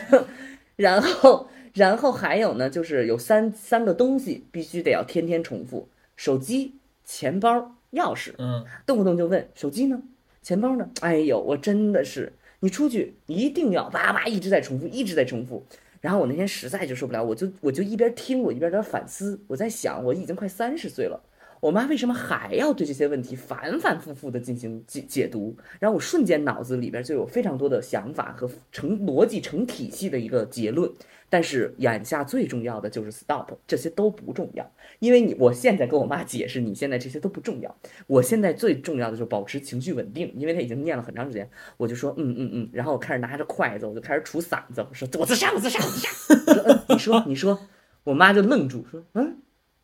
[0.75, 8.33] 然后，然后还有呢，就是有三三个东西必须得要天天重复：手机、钱包、钥匙。
[8.37, 10.01] 嗯动不动就问手机呢，
[10.41, 10.89] 钱包呢？
[11.01, 15.65] 哎呦，我真的是，你出去一定要叭叭一直在重复，一直在重复。
[15.99, 21.21] 然后我那天实在就受不了，我就我就一边听我一边在反思，我在想我已经快三十岁了，
[21.61, 25.55] 我妈为什么还要对这些问题反反复复的进行解解读？
[25.79, 30.91] 然后我瞬间脑子里边就有非常多的想法和成逻辑成体系的一个结论。
[31.29, 34.69] 但是眼下最重要的就是 stop，这些都不重要，
[34.99, 37.73] 因为你我现在跟我妈解释，你现在这些都不重要。
[38.05, 46.09] 我现在最重要的就是保持情绪稳定，因为她已经念了很长时间，我就说嗯嗯嗯，然后我开始拿着筷子，我就开始杵嗓子，我说我自杀，我自杀，我自杀。
[46.29, 47.59] 我说嗯，你说你说，
[48.03, 49.37] 我妈就愣住，说嗯，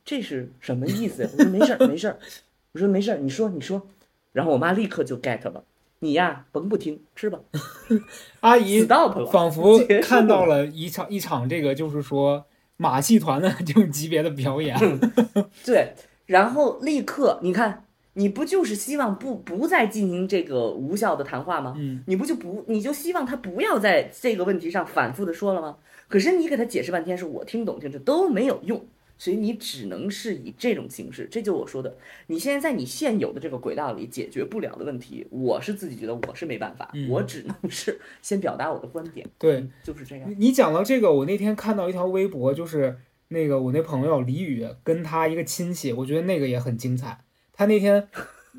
[0.08, 1.30] 这是什么意思呀？
[1.38, 2.18] 我说没事儿没事儿，
[2.72, 3.86] 我说没事儿，你说你说，
[4.32, 5.66] 然后我妈立刻就 get 了，
[6.00, 7.42] 你呀甭不听，吃吧
[8.40, 12.46] 阿姨，stop 了，仿佛看到了一场一场这个就是说
[12.78, 14.78] 马戏团的 这种级别的表演。
[15.66, 15.92] 对，
[16.26, 21.74] 然后立刻你看，你不就是希望不不再进行这个无效的谈话吗？
[21.78, 25.76] 嗯你不就不你就希望他不要在这个问题上反复的说了吗？
[26.08, 28.86] 可是你给他解释半天，是我听懂听着都没有用，
[29.18, 31.28] 所以你只能是以这种形式。
[31.32, 40.34] 这就是我说的，你现在在你现有的这个轨道里解决不了的问题，我是自己觉得我是没办法，嗯我只能是 先表达我的观点，对，就是这样。
[40.38, 42.98] 你讲到这个，我那天看到一条微博，就是
[43.30, 47.20] 那个我那朋友李宇跟他一个亲戚，我觉得那个也很精彩。
[47.54, 48.08] 他那天，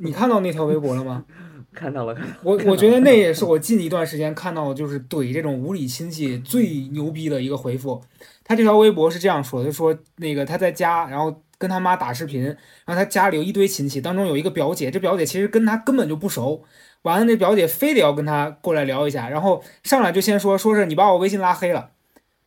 [0.00, 1.24] 你看到那条微博了吗？
[1.74, 8.02] 看到了，看到了我我觉得那也是我近一段时间看到的，就是怼这种无理亲戚最牛逼的一个回复。
[8.42, 16.64] 他这条微博是这样说的：说那个他在家，然后跟他妈打视频，然后他家里有一堆亲戚，当中有一个表姐，这表姐其实跟他根本就不熟。
[17.02, 21.90] 完了，那表姐非得要跟他过来聊一下，然后上来就先说说是你把我微信拉黑了。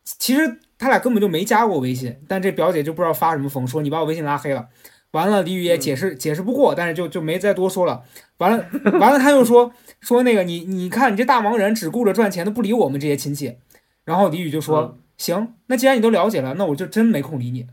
[0.04, 4.68] 其实他俩根本就没加过微信，但这表姐就不知道发什么疯，说你把我微信拉黑了。
[5.12, 8.02] 完了，李宇也解释、解释不过，但是就就没再多说了。
[8.42, 8.66] 完了，
[8.98, 13.56] 完了，他又说说那个你你看你这大忙人只顾着赚钱，都不理我们这些亲戚。
[14.04, 17.64] 然后李宇就说、嗯行，那既然你都了解了，那我就真没空理你。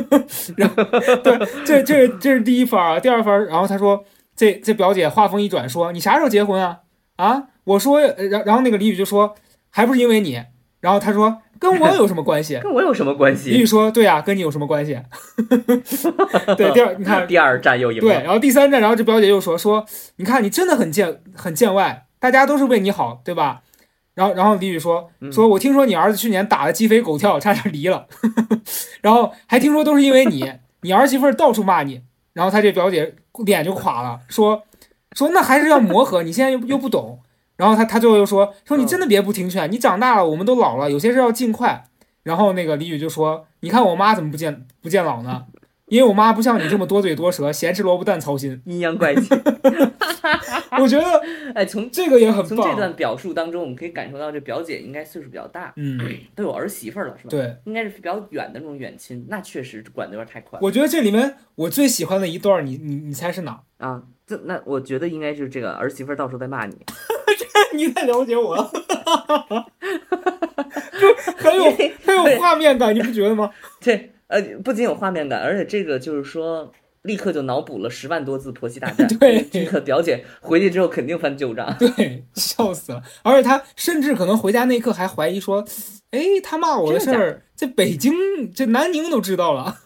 [0.56, 0.82] 然后
[1.22, 4.02] 对，这这这是第一番啊，第二番，然后他说
[4.34, 6.80] 这这表姐话锋一转说你啥时候结婚啊？
[7.16, 9.34] 啊，我说，呃然然后那个李宇就说
[9.68, 10.42] 还不是因为你。
[10.80, 12.58] 然后他说跟我有什么关系？
[12.62, 13.66] 跟我有什么关李宇？
[13.66, 14.98] 说对呀、跟你有什么关系？
[16.56, 19.84] 对，第二你看 第二站又赢了对，然后第三站，然后这表姐又说说，
[20.16, 23.62] 你看你真的很见很见外，大家都是为你好，对吧？
[24.14, 28.06] 然后然后李宇说嗯说，我听说你儿子去年打的鸡飞狗跳，差点离了，
[29.00, 32.00] 然后还听说都是因为你，你儿媳妇到处骂你，
[32.32, 33.14] 然后他这表姐
[33.44, 34.62] 脸就垮了，说
[35.14, 37.18] 说那还是要磨合，你现在又又不懂，
[37.56, 41.84] 然后他他最后又说说你真的别不听劝，你长大了，我们都老了，有些事要尽快。
[42.22, 45.44] 然后那个李宇就说，你看我妈怎么不见不见老呢？
[45.86, 48.62] 因为我妈不像你这么多嘴多舌，咸吃萝卜淡操心。
[48.64, 49.28] 阴阳怪气。
[50.80, 51.04] 我觉得
[51.54, 52.74] 哎，从这个也很从这。
[52.74, 56.00] 段表述当中，我们可以感受到这表姐应该岁数比较大，嗯，
[56.34, 63.60] 都有儿媳妇了，是吧？，对，应该是比较远的那种远亲，那确实管的有点太宽我觉得这里面我最喜欢的一段，你你你猜是哪？
[63.76, 64.02] 啊。
[64.26, 66.74] 这那我觉得应该是这个儿媳妇到时候在骂你，
[67.76, 68.70] 你太了解我了，
[71.00, 71.64] 就 很有
[72.04, 73.50] 很有画面感，你不觉得吗？
[73.80, 76.72] 这呃不仅有画面感，而且这个就是说。
[77.04, 81.70] 立刻就脑补了十万多字婆媳大战，对这个表姐回去之后肯定翻旧账。
[81.78, 83.02] 对，笑死了。
[83.22, 85.62] 而且她甚至可能回家那一刻还怀疑说，
[86.12, 88.14] 哎，她骂我的事儿，在北京
[88.54, 89.76] 这南宁都知道了。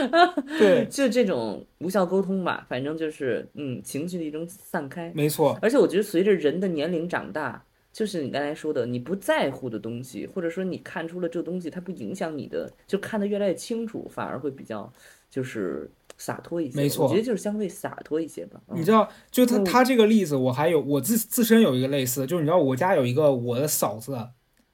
[0.58, 5.12] 对，就这种无效沟通吧，反正就是嗯情绪的一种散开。
[5.14, 14.90] 没错，而且我觉得随着人的年龄长大，就是你刚才说的，你不在乎的东西，或者说你看出了这东西它不影响你的，就看得越来越清楚，反而会比较
[15.30, 16.76] 就是洒脱一些。
[16.76, 18.60] 没错我觉得就是相对洒脱一些吧。
[18.68, 24.28] 嗯你知道，就他嗯他这个例子，我还有我自自身有一个类似，就是你知道我家有一个我的嫂子，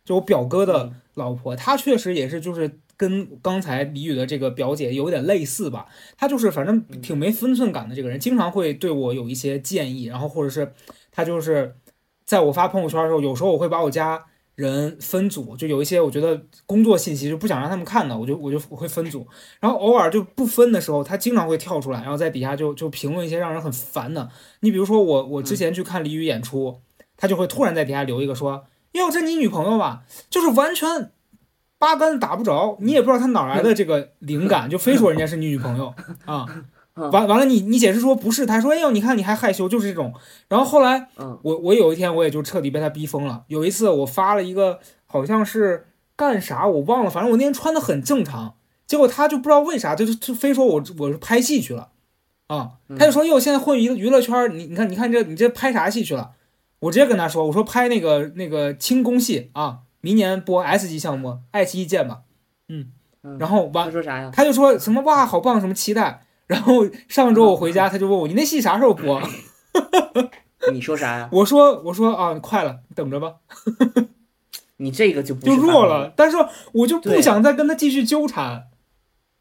[0.04, 5.86] 就我表哥的嗯老婆，她确实也是就是跟刚才李宇的这个表姐有点类似吧。
[6.18, 10.74] 她就是反正挺没分寸感的这个人，经常会对我有一些建议，然后或者是
[11.10, 11.76] 她就是
[12.26, 19.24] 在我发朋友圈的时候，有时候我会把我家人分组，就有一些我觉得工作信息就不想让他们看的，我就我就我会分组。
[19.60, 24.28] 然后偶尔就不分的时候，她经常会跳出来，然后在底下就就评论一些让人很烦的。
[24.60, 26.80] 你比如说我我之前去看李宇演出，
[27.16, 28.64] 她就会突然在底下留一个说。
[28.92, 30.04] 哟，这你女朋友吧？
[30.30, 31.12] 就是完全
[31.78, 36.44] 八竿子打不着，你也不知道他哪来的这个灵感，就非说人家是你女朋友啊。
[36.94, 40.12] 完完了，你你解释说不是，他说哎呦，你看你还害羞，就是这种。
[40.48, 41.08] 然后后来，
[41.42, 43.44] 我我有一天我也就彻底被他逼疯了。
[43.46, 45.86] 有一次我发了一个好像是
[46.16, 51.90] 干啥我忘了，反正我那天穿的很正常，结果他就不知道为啥就就非说我我是拍戏去了
[52.48, 56.32] 啊，他就说哟，现在混娱娱乐圈，你你看你看这你这拍啥戏去了？
[56.80, 62.20] 我直接跟他说：“我说拍那个那个轻功戏啊，明年播 S 级项目，爱奇艺见吧。”
[62.68, 62.92] 嗯，
[63.38, 64.30] 然后完他说啥呀？
[64.32, 66.24] 他就说什么哇，好棒，什么期待。
[66.46, 69.20] 然后上周我回家，他就问我：“你那戏啥时候播？”
[70.72, 71.28] 你说啥呀？
[71.32, 73.34] 我说我说啊，快了，等着吧。
[74.78, 76.36] 你这个就就弱了，但是
[76.72, 78.68] 我就不想再跟他继续纠缠。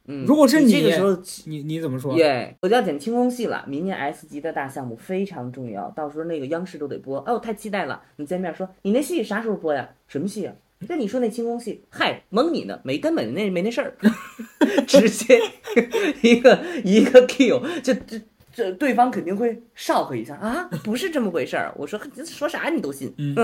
[0.08, 1.15] 嗯，如果是你这个时候，
[1.46, 2.17] 你你怎么说？
[2.17, 3.63] 耶，我就要剪轻功戏了。
[3.67, 7.20] 明年 S 级的大项目非常重要，到时候那个央视都得播。
[7.28, 8.02] 哦，太期待了！
[8.15, 9.89] 你见面说，你那戏啥时候播呀？
[10.08, 10.54] 什么戏啊？
[10.88, 13.96] 那你说那轻功戏，嗨，蒙你呢，没根本那没那事儿，
[14.86, 15.39] 直接
[16.22, 18.22] 一个一个 kill，就这
[18.58, 21.72] 这对方肯定会 shock 一下啊，不是这么回事儿。
[21.78, 23.36] 我说说啥你都信，嗯，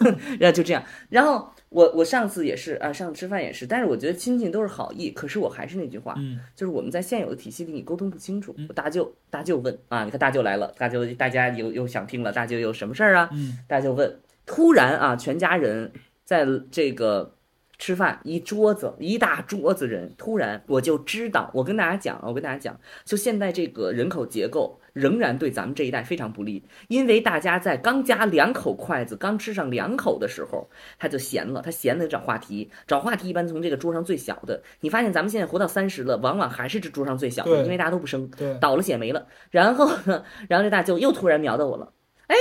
[0.40, 1.52] 然后就这样，然后。
[1.68, 8.54] 我我上次也是啊，上次吃饭也是，但是我觉得亲戚都是好意，可是我还是那句话，嗯，就是我们在现有的体系里你沟通不清楚。
[8.74, 13.30] 大舅大舅问啊，你看大舅来了，大舅大家又又想听了，大舅有什么事儿啊？
[13.32, 15.90] 嗯，大舅问，突然啊，全家人
[16.26, 17.34] 在这个
[17.82, 24.78] 吃饭，一桌子一大桌子人，突然我就知道，我跟大家讲，我跟大家讲，就现在这个人口结构。
[24.92, 30.68] 仍然对咱们这一代非常不利，因为大家在刚夹两口筷子、刚吃上两口的时候，
[30.98, 34.62] 他就闲了，他闲了找话题，找话题一般从这个桌上最小的。
[34.80, 39.26] 你发现咱们现在活到三十了，往往还是这桌上最小的，因为大家都不生，倒了血没了。
[39.50, 41.90] 然后呢，然后这大舅又突然瞄到我了，
[42.26, 42.36] 哎，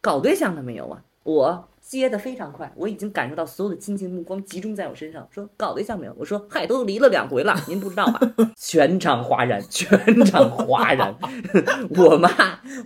[0.00, 1.02] 搞对象了没有啊？
[1.24, 1.67] 我。
[1.88, 6.14] 接的非常快，我已经感受到所有的亲戚目光集中在我身上，说搞对象没有？
[6.18, 8.20] 我说嗨，都离了两回了，您不知道吧？
[8.56, 11.16] 全场哗然，全场哗然。
[11.96, 12.28] 我妈，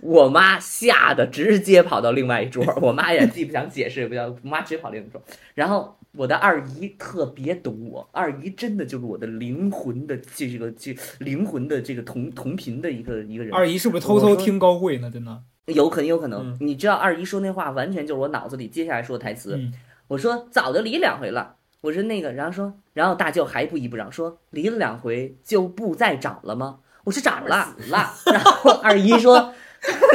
[0.01, 5.21] 我妈吓得直接跑到另外一桌，我妈也既不想解释也不想，我妈直接跑另一桌。
[5.53, 13.53] 然后我的二姨特别懂我，二姨真的就是我的灵魂的这个这灵魂的这个同同频的一个一个人。
[13.53, 15.11] 二姨是不是偷偷听高慧呢？
[15.11, 15.41] 真的？
[15.65, 19.59] 有可能，有可能，你知道二姨说那话完全就是我脑子里接下来说的台词。
[20.07, 21.55] 我说早就离两回了。
[21.81, 26.79] 我说那个，然后说，然后大舅还不依不饶，说离了两回就不再找了吗？
[27.03, 28.13] 我说找了，了。
[28.25, 29.53] 然后二姨说，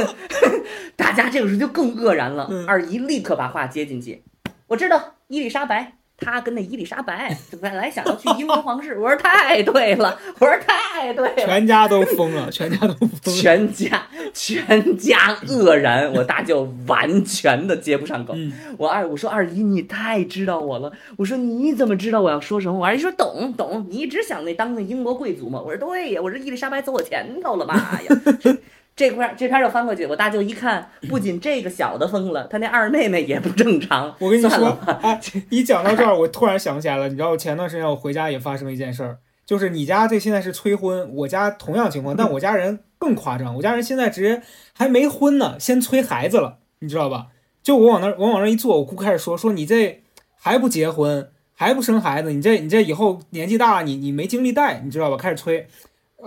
[0.96, 2.48] 大家这个时候就更愕然了。
[2.66, 4.24] 二姨立刻把话接进去，
[4.68, 5.97] 我知道伊丽莎白。
[6.20, 18.34] 他跟那伊丽莎白本来想要去英国皇室，我说太对了，我说太对了，全家都疯了，全家都疯了，全家全家愕然，我大舅完全的接不上口，
[18.76, 22.78] 我二我说二姨你太知道我了，我说你怎么知道我要说什么？
[22.78, 28.58] 我二姨说懂懂，你一直想那当那英国贵族嘛，我说对呀，我说伊丽莎白走我前头了，妈呀！
[28.98, 34.12] 这块这篇就翻过去，我大舅一看，不仅这个小的疯了，他那二妹妹也不正常。
[34.18, 47.28] 我跟你说，哎，一讲到这儿，我突然想起来了，你知道，前段时间我回家也发生了一件事儿，就是你家这现在是催婚，我家同样情况，但我家人更夸张，我家人现在直接还没婚呢，先催孩子了，你知道吧？
[47.62, 50.02] 就我往那我往那一坐，我姑开始说说你这
[50.36, 55.16] 还不结婚，还不生孩子，你这你这以后年纪大了，你你没精力带，你知道吧？
[55.16, 55.68] 开始催，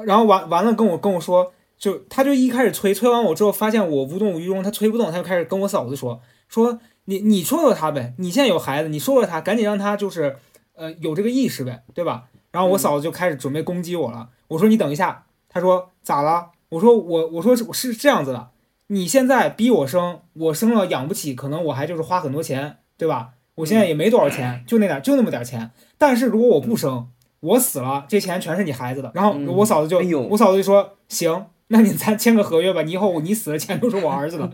[0.06, 1.52] 然后完完了跟我跟我说。
[1.82, 10.38] 就他就一开始催，催完我之后发现我无动于衷，他催不动，他就开始跟我嫂子说说你你说说他呗，你现在有孩子，你说说他，赶紧让他就是
[10.76, 12.26] 呃有这个意识呗，对吧？
[12.52, 16.52] 然后我嫂子就开始准备攻击我了，我说你等一下，他说咋了？
[16.70, 18.50] 我说我我说是是这样子的，
[18.88, 23.32] 你现在逼我生，我生了养不起，可能我还就是花很多钱，对吧？
[23.56, 29.12] 我现在也没多少钱，就那点就那么点钱，但是如果我不生，我死了，这钱全是你孩子的。
[29.16, 29.98] 然后我嫂子就
[30.30, 31.48] 我嫂子就说行。
[31.74, 34.52] 那你咱签个合约吧，你以后你死了钱都是我儿子的。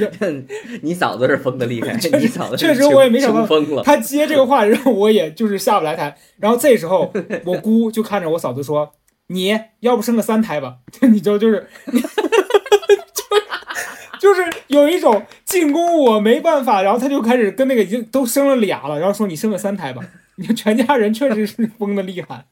[0.82, 3.82] 你嫂子是疯的厉害， 你嫂子确实我也没想到疯了。
[3.82, 6.16] 他接这个话，然后我也就是下不来台。
[6.38, 7.12] 然后这时候
[7.44, 8.90] 我姑就看着我嫂子说
[9.28, 10.76] ：“你要不生个三胎吧？”
[11.10, 12.02] 你知道就是，就
[14.18, 20.02] 就是有一种进攻我没办法，然后他就开始跟那个已经都生了俩了，然后说你生个三胎吧，
[20.36, 22.46] 你看全家人确实是疯的厉害。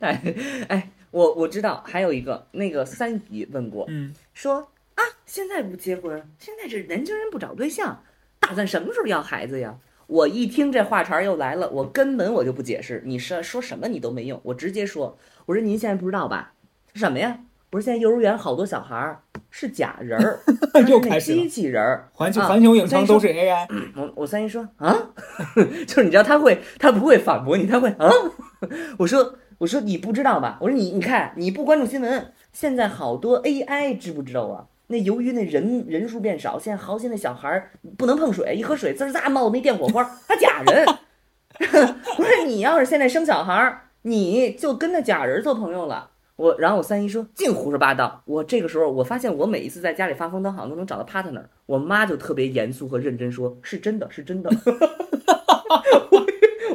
[0.00, 0.22] 哎
[0.68, 4.60] 哎，我我知道还有一个那个三姨问过，嗯，说
[4.94, 8.02] 啊，现在不结婚，现在这年轻人不找对象，
[8.40, 9.76] 打算什么时候要孩子呀？
[10.06, 16.52] 我一听这话茬儿又来了，我根本我就不解释，你说说什么你都没用，我直接说，我说您现在不知道吧？
[16.94, 17.40] 什么呀？
[17.68, 20.38] 不是现在幼儿园好多小孩儿是假人儿，
[20.86, 22.08] 又开始机器人儿。
[22.12, 23.66] 环球啊环球影城都是 AI，
[23.96, 24.96] 我我三姨说啊，
[25.86, 28.08] 就是你知道他会，他不会反驳你，他会啊。
[28.98, 30.58] 我说我说你不知道吧？
[30.60, 34.66] 我说你你看你不关注新闻，现在好多 AI 知不知道啊？
[34.88, 40.86] 那由于那人人数变少，现在好些那小孩儿不能碰水，一喝水滋儿咋冒那电火花，他假人。
[42.18, 46.10] 我说你要是现在生小孩儿，你就跟那假人做朋友了。
[46.36, 48.22] 我然后我三姨说净胡说八道。
[48.26, 51.44] 我这个时候我发现我每一次在家里发疯，都好像都能找到 partner。
[51.64, 54.50] 我妈就特别严肃和认真说：“是真的，是真的。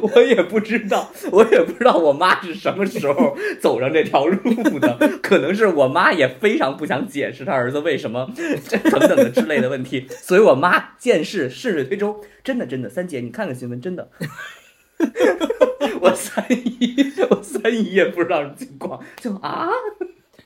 [0.00, 4.96] 我”也不知道，我也不知道我妈是什么时候走上这条路的。
[5.22, 8.30] 可能是我妈也非常不想解释她儿子为什么
[8.68, 14.08] 这等等的之类的问题， 所以我妈见事顺水推舟，真的真的，三姐你看看新闻，真的。
[16.00, 19.68] 我三姨，我三姨也不知道什么情况，就啊，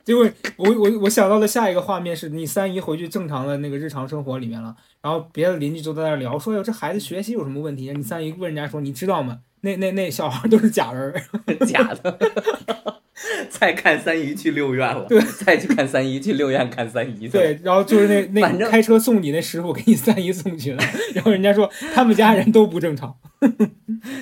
[0.06, 0.24] 结果
[0.56, 7.92] 我我我想到的下一个画面是你三姨回去正常的那个日常生活里面了，然后别的邻居都在那聊说，哟这孩子学习有什么问题？
[7.92, 9.40] 你三姨问人家说，你知道吗？
[9.62, 11.12] 那那那小孩都是假人，
[11.66, 13.02] 假的。
[13.48, 17.28] 再看三姨去六院了，对，再去看三姨去六院看三姨去。
[17.30, 23.16] 对，然后就是那 那开车送你那师傅给你三姨送去了， 然后人家说他们家人都不正常，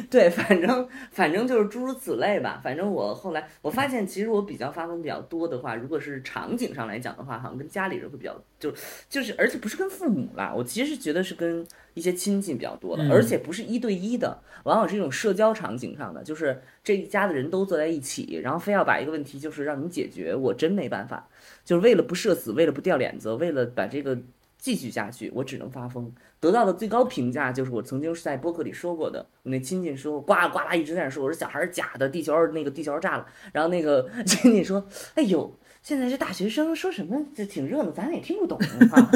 [0.09, 2.61] 对，反正反正就是诸如此类吧。
[2.63, 8.73] 反正我后来我发现，其实我比较发疯比较多的话，如果是场景上来讲的话，好像跟家里人会比较，就
[9.11, 21.29] 就是，而且不是跟父母啦，我其实觉得是跟一些亲戚比较多的，嗯而且不是一对一的，往往是一种社交场景上的，就是这一家的人都坐在一起，然后非要把一个问题就是让你解决，我真没办法，
[21.65, 24.19] 就是为了不社死，为了不掉脸子，为了把这个
[24.59, 26.13] 继续下去，我只能发疯。
[26.41, 35.55] 得到的最高评价就是我曾经是在播客里说过的，我那亲戚说呱啦呱啦一直在那说，我说小孩儿假的，地球儿那个地球炸了，然后那个亲戚说，哎呦。
[35.85, 38.59] 现在这大学生说什么这挺热闹，咱也听不懂
[38.91, 39.11] 啊，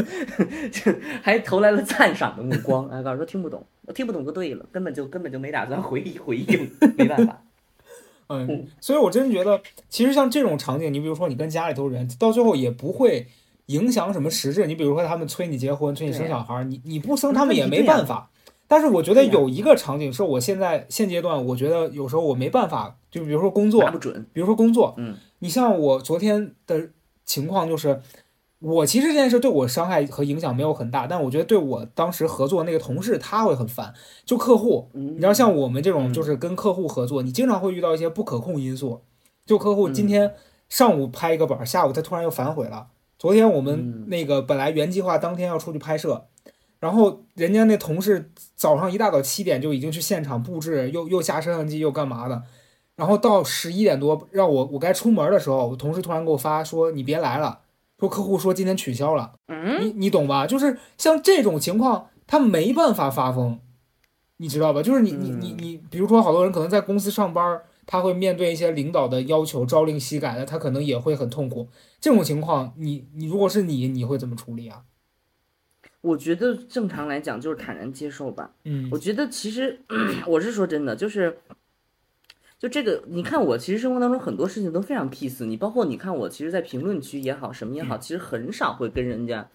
[0.72, 0.90] 就
[1.22, 7.42] 还投来了赞赏的目光，哎，告诉说听不懂，我听不懂就对了，根本就根本就没打算回回应，没办法。
[8.28, 13.26] 嗯，所以我真觉得，其实像这种场景，你比如说你跟家里头人，到最后也不会
[13.66, 14.66] 影响什么实质。
[14.66, 18.30] 你比如说他们催你结婚，催你生小孩儿，你你不生他们也没办法。
[18.68, 26.90] 但是我觉得有一个场景是我现在现阶段，我觉得有时候我没办法，就比如说工作，不准，比如说工作，嗯，你像我昨天的
[27.24, 28.00] 情况就是，
[28.58, 33.92] 我其实这件事对我伤害和影响没有很大，但我觉得对我当时合作那个同事他会很烦，
[34.24, 36.12] 就客户，嗯，你知道，像我们这种嗯。
[36.12, 39.02] 就是跟客户合作，你经常会遇到一些不可控因素。
[39.44, 39.94] 就客户嗯。
[39.94, 40.34] 今天
[40.68, 42.88] 上午拍一个板，下午他突然又反悔了。
[43.18, 44.08] 昨天我们嗯。
[44.08, 46.26] 那个本来原计划当天要出去拍摄，
[46.78, 52.42] 然后人家那同事早上一大早七点就已经去现场布置，又又下摄像机又干嘛的，
[52.96, 57.60] 然后到十一点多让我我该出门的时候，我同事突然给我发说你别来了，
[57.98, 59.32] 说客户说今天取消了。
[59.48, 60.46] 嗯，你你懂吧？
[60.46, 63.58] 就是像这种情况，他没办法发疯，
[64.36, 64.82] 你知道吧？
[64.82, 71.68] 就是你你你嗯你，比如说好多人可能在公司上班，他会面对一些领导的要求，朝令夕改的，他可能也会很痛苦。
[72.00, 74.82] 这种情况，你你如果是你，你会怎么处理啊？
[76.00, 78.52] 我觉得正常来讲就是坦然接受吧。
[78.64, 79.78] 嗯我觉得其实
[80.26, 81.38] 我是说真的，就是
[82.58, 89.48] 就这个，你看我其实生活当中很多事情都非常 peace，你包括你看我其实，在评论区也好，什么也好，其实很少会跟人家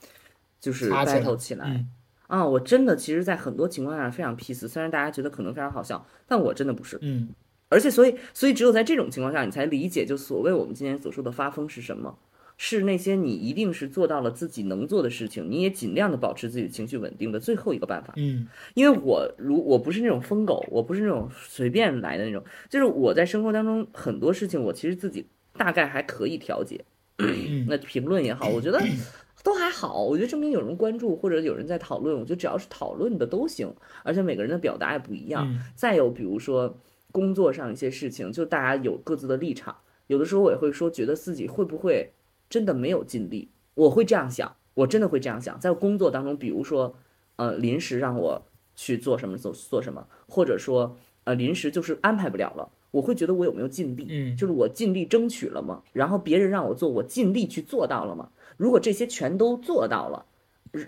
[0.60, 1.66] 就是 battle 起来。
[1.68, 1.90] 嗯
[2.28, 6.98] 啊，我真的其实，在很多情况下非常 peace，虽然大家觉得可能非常好笑，但我真的不是。
[7.02, 7.30] 嗯
[7.68, 12.18] 而且，所以，所以只有在这种情况下，你才理解，就所谓我们今天所说的发疯是什么，
[12.64, 18.14] 是那些你一定是做到了自己能做的事情，你也尽量的保持自己的情绪稳定的最后一个办法。
[18.18, 25.26] 嗯因为我如我不是那种疯狗，我不是那种随便来的那种，就是我在生活当中很多事情，我其实自己
[25.58, 26.86] 大概还可以调节。
[27.18, 28.80] 嗯 那评论也好，我觉得
[29.44, 30.04] 都还好。
[30.04, 33.74] 我觉得证明有人关注或者有人在讨论，我觉得只要是讨论的都行。
[34.04, 35.48] 而且每个人的表达也不一样。
[35.52, 36.78] 嗯再有比如说
[37.12, 39.76] 工作上一些事情，就大家有各自的立场。
[40.06, 42.12] 有的时候我也会说，觉得自己会不会
[42.52, 43.50] 真的没有尽力？
[43.74, 45.58] 我会这样想，我真的会这样想。
[45.58, 46.94] 在工作当中，比如说，
[47.38, 48.46] 呃，临时让我
[48.76, 52.70] 去做什么做做什么，或者说，呃，临时就是安排不了了。
[52.92, 55.82] 我会觉得我有没有尽力，嗯就是我尽力争取了吗？
[55.94, 58.30] 然后别人让我做，我尽力去做到了吗？
[58.58, 60.26] 如果这些全都做到了，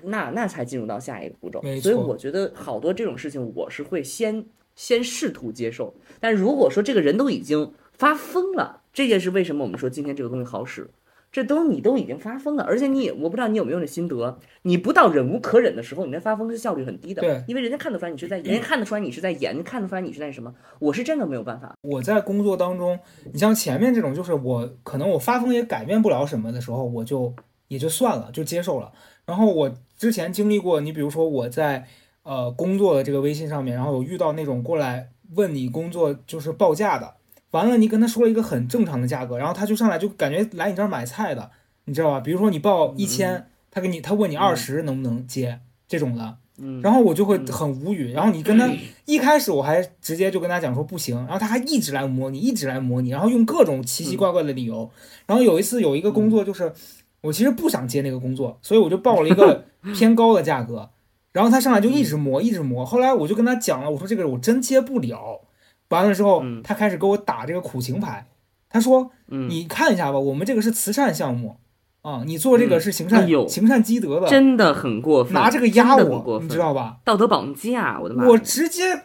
[0.03, 1.61] 那那才进入到下一个步骤。
[1.81, 4.45] 所以我觉得好多这种事情，我是会先
[4.75, 5.93] 先试图接受。
[6.19, 10.89] 但如果说这个人都已经发疯了，这也是为什么我们说今天这个东西好使。
[11.33, 17.23] 这都你都已经发疯了，而且你也我不知道你有没有那心得，你不到忍无可忍的时候，你那发疯是效率很低的。
[17.23, 20.53] 对因为人家看得出来你是在， 人家看得出来你是在演，看得出来你是在什么。
[20.77, 21.73] 我是真的没有办法。
[21.81, 22.99] 我在工作当中，
[23.31, 27.33] 你像前面这种，就是我可能我发疯也改变不了什么的时候，我就
[27.67, 28.91] 也就算了，就接受了。
[29.25, 31.87] 然后我之前经历过，你比如说我在
[32.21, 37.15] 呃工作的这个微信上面，然后有遇到那种过来问你工作就是报价的，
[37.53, 41.51] 完了你跟他说了一个很正常的价格，然后他就上来就感觉来你这儿买菜的，
[41.85, 42.19] 你知道吧？
[42.19, 48.67] 比如说你报一千，他给你他问你二十能不能接这种的，嗯，然后我就会很无语，然后你跟他
[49.05, 54.89] 一开始我还直接就跟他讲说不行，然后他还一直来磨你，一直来磨你，然后用各种奇奇怪怪的理由。
[55.27, 56.73] 然后有一次有一个工作就是
[57.21, 60.89] 我其实不想接那个工作，所以我就报了一个 偏高的价格，
[61.31, 62.83] 然后他上来就一直磨，一直磨。
[62.83, 65.41] 后来我就跟他讲了，我说这个我真接不了。
[65.93, 68.25] 完了之后嗯，他开始给我打这个苦情牌，
[68.69, 71.57] 他说嗯你看一下吧，我们这个是慈善项目
[72.01, 76.97] 啊，你做这个是行善行善积德的，真的很过分，拿这个压我，你知道吧？
[77.05, 78.29] 道德绑架，我的妈呀！
[78.31, 79.03] 我直接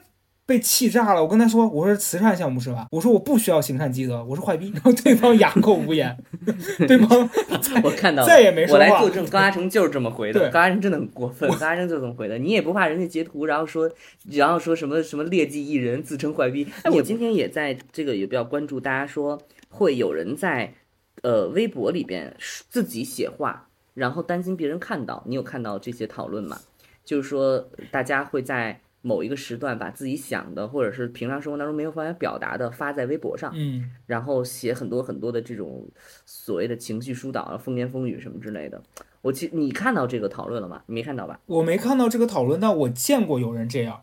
[0.48, 1.22] 被气炸了。
[1.22, 2.86] 我跟他说，我说是慈善项目是吧？
[2.90, 4.70] 我说我不需要行善积德，我是坏逼。
[4.72, 6.16] 然后对方哑口无言，
[6.88, 7.28] 对方
[7.84, 10.48] 我看到了再也没说话我来作证，高嘉诚就是这么回的。
[10.48, 12.38] 高嘉诚真的很过分，高嘉诚就这么回的。
[12.38, 13.90] 你也不怕人家截图，然后说，
[14.30, 16.66] 然后说什么什么劣迹艺人，自称坏逼。
[16.82, 19.38] 哎，我今天也在这个也比较关注，大家说
[19.68, 20.72] 会有人在
[21.20, 22.34] 呃微博里边
[22.70, 25.22] 自己写话，然后担心别人看到。
[25.26, 26.58] 你有看到这些讨论吗？
[27.04, 28.80] 就是说大家会在。
[29.02, 35.88] 某一个时段把自己想的，或者是平常生活当中没有办法表达的，发在微博上，嗯，然后写很多很多的这种
[36.26, 38.82] 所谓的情绪疏导啊、风言风语什么之类的。
[39.22, 40.82] 我其你看到这个讨论了吗？
[40.86, 41.40] 你没看到吧？
[41.46, 44.02] 我没看到这个讨论，但我见过有人这样。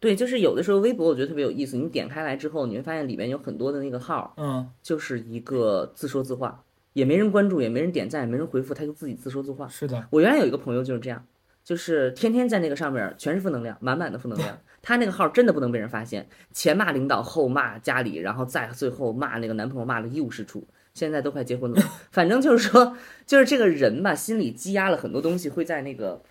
[0.00, 6.62] 对，就是有的时候微博我觉得特别有意思，你点开来之后，你会发现里面有很多的那个号，嗯，就是一个自说自话，
[6.92, 9.66] 也没人关注，也没人点赞，也没人回复，他就自己自说自话。
[9.66, 11.24] 是的，我原来有一个朋友就是这样，
[11.64, 14.58] 就是天天在那个上面全是负能量，满满的负能量。
[14.82, 20.62] 他那个号真的不能被人发现，前骂领导，后骂家里，然后再最后骂那个男朋友，骂的一无是处。
[20.92, 22.96] 现在都快结婚了，反正就是说，
[23.26, 26.22] 就是这个人吧，心里积压了很多东西，会在那个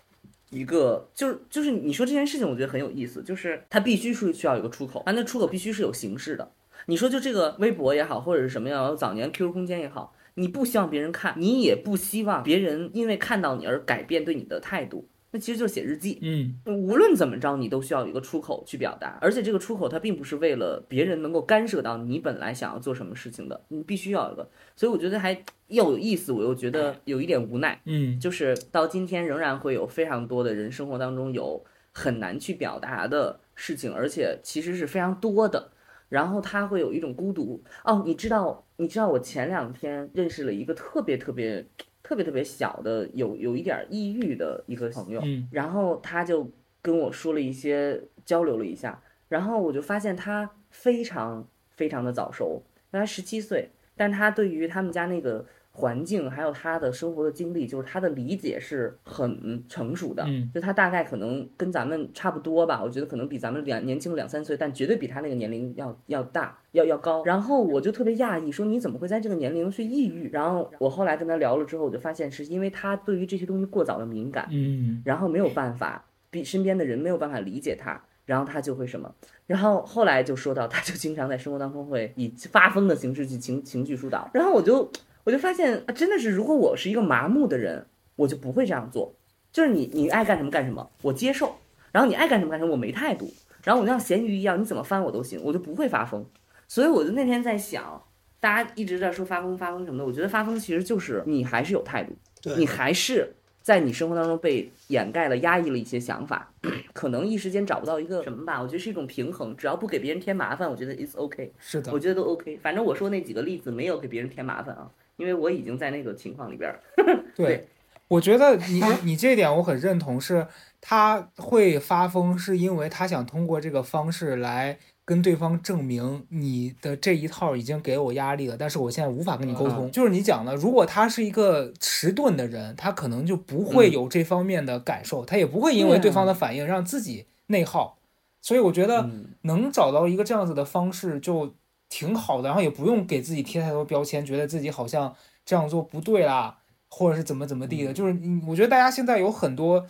[0.48, 6.50] 一个就是就是你说这件事情，我觉得很有意思，就是他必须是需要有个出口，啊，那出口必须是有形式的。
[6.86, 16.20] 你说就这个微博也好，或者是什么样，早年 QQ 空间也好，你不希望别人看，你也不希望别人因为看到你而改变对你的态度，那其实就是写日记。
[16.22, 24.48] 嗯，无论怎么着，你都需要有一个出口去表达，而且这个出口它并不是为了别人能够干涉到你本来想要做什么事情的，你必须要有一个。
[24.76, 25.32] 所以我觉得还
[25.66, 35.72] 又有意思，我又觉得有一点无奈，嗯，就是到今天仍然会有非常多的人生活当中有很难去表达的事情，而且其实是非常多的。
[36.10, 41.66] 然后他会有一种孤独哦，你知道，你知道我前两天认识了一个特别特别
[42.04, 46.48] 特别特别小的有有一点抑郁的一个朋友，嗯，然后他就
[46.82, 55.46] 跟我说了一些交流了一下，然后我就发现他非常非常的早熟，他十七岁，但他对于他们家那个
[55.76, 67.24] 环境还有他的生活的经历，就是他的理解是很成熟的，嗯就他大概可能跟咱们差不多吧，我觉得可能比咱们两年轻两三岁，但绝对比他那个年龄要要大，要要高。
[67.24, 70.30] 然后我就特别讶异，说你怎么会在这个年龄去抑郁？
[70.30, 79.12] 然后我后来跟他聊了之后，我就发现是因为他对于这些东西过早的敏感，嗯，然后没有办法，比身边的人没有办法理解他，然后他就会什么，
[79.48, 84.88] 然后后来就说到，他就经常在生活当中会以发疯的形式去情情绪疏导，然后我就
[85.24, 89.14] 我就发现，啊真的是，如果我是一个麻木的人，我就不会这样做，
[89.52, 91.56] 就是你你爱干什么干什么，我接受，
[91.90, 93.28] 然后你爱干什么干什么，我没态度，
[93.62, 96.24] 然后我像咸鱼一样，你怎么翻我都行，我就不会发疯，
[96.68, 98.02] 所以我就那天在想。
[98.40, 102.12] 大家一直在说发疯发疯什么的，我觉得发疯其实就是你还是有态度，
[102.42, 106.52] 对你还是在你生活当中被掩盖了、压抑了一些想法，
[106.92, 108.60] 可能一时间找不到一个什么吧。
[108.60, 112.58] 我觉得是一种平衡，只要不给别人添麻烦，我觉得 it's OK，是的我，觉得都 OK。
[112.58, 116.80] 反正我说那几个例子没有给别人添麻烦啊，因为我已经在那个情况里边儿。
[117.36, 117.66] 对，
[118.08, 120.46] 我觉得你 你这点我很认同，是
[120.80, 129.90] 他会发疯，是因为他想通过这个方式来跟对方证明你的这一套已经给我压力了，但是我现在无法跟你沟通。
[129.90, 137.98] 就是你讲的，如果他是一个迟钝的人，他可能就不会嗯有这方面的感受，他也不会因为对方的反应让自己内耗。
[138.40, 141.54] 所以我觉得嗯能找到一个这样子的方式就
[141.94, 145.14] 挺好的，然后也不用给自己贴太多标签，觉得自己好像
[145.44, 147.92] 这样做不对啦，或者是怎么怎么地的。
[147.92, 149.86] 嗯就是你，我觉得大家现在有很多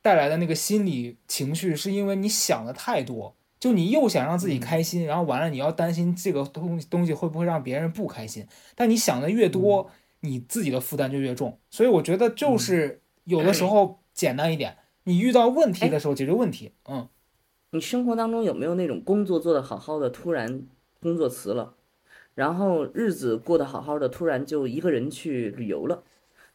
[0.00, 3.36] 带来的那个心理情绪，是因为你想的太多。
[3.60, 9.90] 就你又想让自己嗯开心，然后完了你要担心这个东东西会不会让别人不开心，但你想的越多，
[10.20, 11.58] 你自己的负担就越重。
[11.70, 16.72] 所以我觉得就是有的时候简单一点，你遇到问题的时候解决问题。
[16.88, 17.06] 嗯，
[17.72, 20.64] 你生活当中有没有那种工作做得好好的，突然
[21.02, 21.74] 工作辞了，
[22.34, 26.04] 然后日子过得好好的，突然就一个人去旅游了？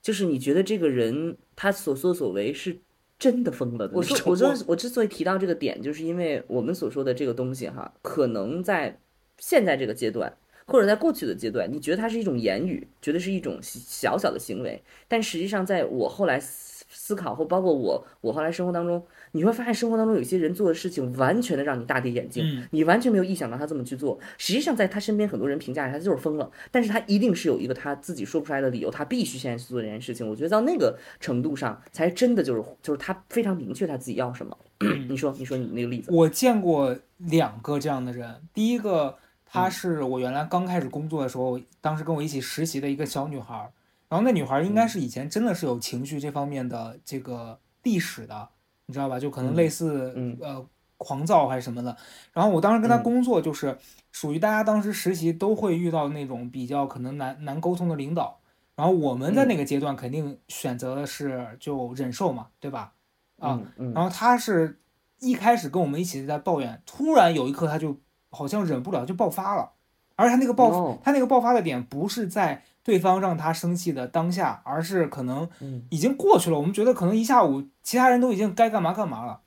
[0.01, 2.77] 就是你觉得这个人他所作所为是
[3.19, 3.95] 真的疯了的？
[3.95, 8.99] 我说 我说我之所以提到这个点，就是因为我们所说的这个东西哈，可能在
[9.37, 10.37] 现在这个阶段。
[10.69, 19.01] 或者在过去的阶段，你觉得它是一种言语，觉得是一种小小的行为，但实际上，在我后来思思考或包括我我后来生活当中，
[19.37, 24.19] 你会发现生活当中有些人做的事情完全的让你大跌眼镜，嗯你完全没有意想到他这么去做。
[24.37, 30.27] 实际上，在他身边很多人评价他就是疯了，但是他一定是有一个他自己说不出来的理由，他必须现在去做这件事情。
[30.27, 34.57] 我觉得到那个程度上，才真的就是就是他非常明确他自己要什么。
[35.09, 39.15] 你说，你说你那个例子，我见过两个这样的人，第一个嗯
[39.45, 43.71] 她是我原来刚开始工作的时候，当时跟我一起实习的一个小女孩儿，
[44.09, 48.49] 然后那女孩儿应嗯该是以前真的是有情绪这方面的这个历史的，
[48.87, 49.19] 你知道吧？
[49.19, 50.37] 就可能类似嗯。
[50.41, 50.65] 呃
[50.99, 51.95] 狂躁还是什么的。
[52.33, 53.03] 然后我当时跟她嗯。
[53.03, 53.77] 工作就是
[54.11, 58.39] 属于大家当时实习都会遇到那种比较可能难难沟通的领导，
[58.75, 59.47] 然后我们在嗯。
[59.47, 62.93] 那个阶段肯定选择的是就忍受嘛，对吧？
[63.37, 63.61] 啊，
[63.93, 64.79] 然后他是
[65.19, 67.97] 一开始跟我们一起在抱怨，突然有一刻他就
[68.31, 69.73] 好像忍不了就爆发了，
[70.15, 70.97] 而他那个爆、哦。
[71.03, 76.57] 他那个爆发的点不是在对方让他生气的当下，而是可能嗯已经过去了。
[76.57, 79.41] 我们觉得可能一下午其他人都已经该干嘛干嘛了，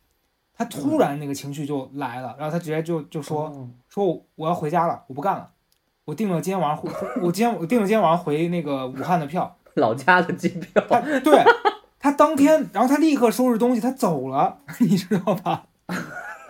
[0.52, 5.48] 他突然那个情绪就来了，然后他直接就就说、哦说我我要回家了，我不干了，
[6.04, 6.90] 我订了今天晚上回
[7.22, 11.42] 我今天我订了今天晚上回那个武汉的票， 老家的机票，他对
[11.98, 15.64] 他当天，然后他立刻收拾东西，他走了， 你知道吧？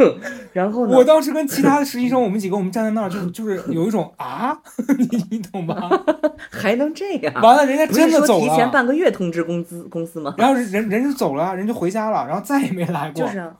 [0.53, 0.97] 然后呢？
[0.97, 4.57] 我当时跟其他的实习生，我们几个我们站在那儿，就就是有一种啊，
[4.99, 5.91] 你你懂吧？
[6.51, 7.35] 还能这样？
[7.43, 10.35] 完了，人家真的走了提前了，半个月通知公司公司吗？
[10.39, 13.55] 然后人人就走了，人就回家了，然后再也没来过，就是啊，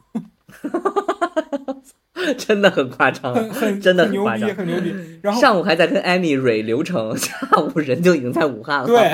[2.37, 4.55] 真的很夸张，很很真的很牛逼，夸张。
[4.55, 4.95] 很牛逼。
[5.23, 8.87] 然后上午还在跟艾米蕊流程，下午人就已经在武汉了。
[8.87, 9.13] 对，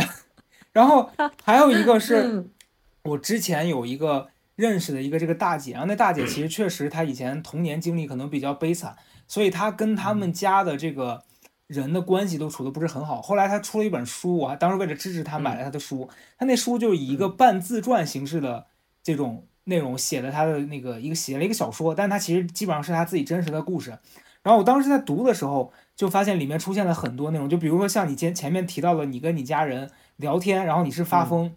[0.72, 1.10] 然后
[1.44, 2.48] 还有一个是嗯
[3.04, 8.96] 我之前有一个认识的一个这个大姐，然后那大姐其实确实她以前童年经历可能比较悲惨，
[9.28, 11.22] 所以她跟他们家的这个
[11.66, 13.20] 人的关系都处的不是很好。
[13.20, 18.66] 后来她出了一本书，我还当时为了支持她买了她的书，她那书就是以一个半自传形式的
[19.02, 23.98] 这种内容写的她的那个一个写了一个小说，但她其实基本上是她自己真实的故事。
[24.42, 31.52] 然后我当时在读的时候，就发现里面出现了很多内容，就比如说像你前前面提到的，你跟你家人聊天，然后你是发疯，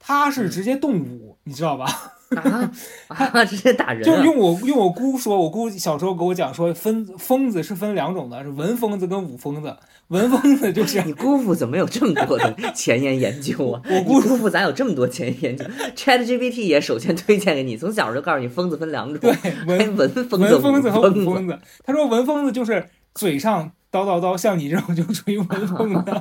[0.00, 1.86] 他是直接动武，你知道吧？
[2.34, 2.70] 啊
[3.08, 4.04] 啊，直接打人啊！
[4.04, 9.76] 就用我用我姑说，我姑小时候给我讲说，分疯子是分两种的，是文疯子跟武疯子。
[10.08, 13.80] 文疯子就 是你姑父怎么有这么多的前沿研究啊？
[13.88, 15.64] 我姑姑父咋有这么多前沿研究
[15.96, 19.32] ？ChatGPT 也首先推荐给你，从小就告诉你疯子分两种，对
[19.66, 21.58] 文文疯子、文疯子和武武疯子。
[21.84, 26.04] 他说文疯子就是嘴上叨叨叨，像你这种就属于文疯子，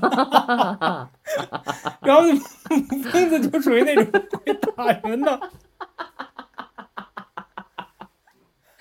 [2.02, 4.06] 然后武疯子就属于那种
[4.46, 5.40] 会打人的。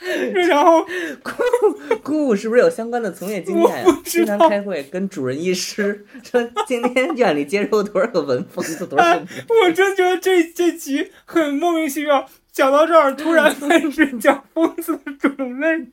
[0.49, 0.85] 然后
[1.23, 1.33] 姑
[2.03, 9.27] 姑姑是不是有相关的从业经验呀经常开会跟主任医师说，今天院里接收多少个文疯子，多少哎个武，
[9.67, 12.29] 我真觉得这这集很莫名其妙。
[12.53, 15.87] 讲到这儿，突然开始讲疯子的种类。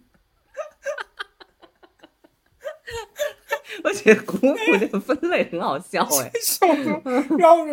[3.83, 6.31] 而且姑父这个分类很好笑哎。
[6.41, 7.37] 笑死！
[7.37, 7.65] 然后，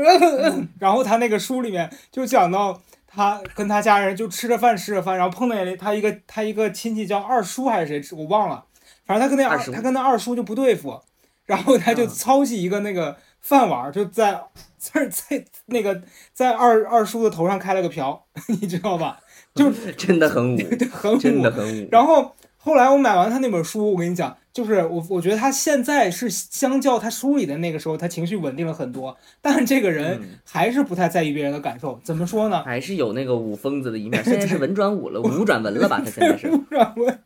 [0.78, 2.80] 然后他那个书里面就讲到
[3.16, 8.62] 他跟他家人就吃着饭吃着饭，然后碰见他一个他一个亲戚叫二叔还是谁，我忘了，
[9.06, 11.00] 反正他跟那二他跟那二叔就不对付，
[11.46, 14.38] 然后他就嗯操起一个那个饭碗，就在
[14.78, 16.02] 在在那个
[16.34, 19.18] 在二二叔的头上开了个瓢， 你知道吧？
[19.54, 20.58] 就 真的很 武，
[20.92, 21.88] 很武真的很武。
[21.90, 32.00] 然后后来我买完他那本书，我跟你讲，就是我我觉得他现在是相较他书里的那个时候，他情绪稳定了很多，但这个人嗯还是不太在意别人的感受。
[32.02, 32.62] 怎么说呢？
[32.62, 36.00] 还是有那个武疯子的一面， 现在是文转武了，武转文了吧？
[36.02, 36.48] 他现在是。
[36.56, 37.18] 武转文，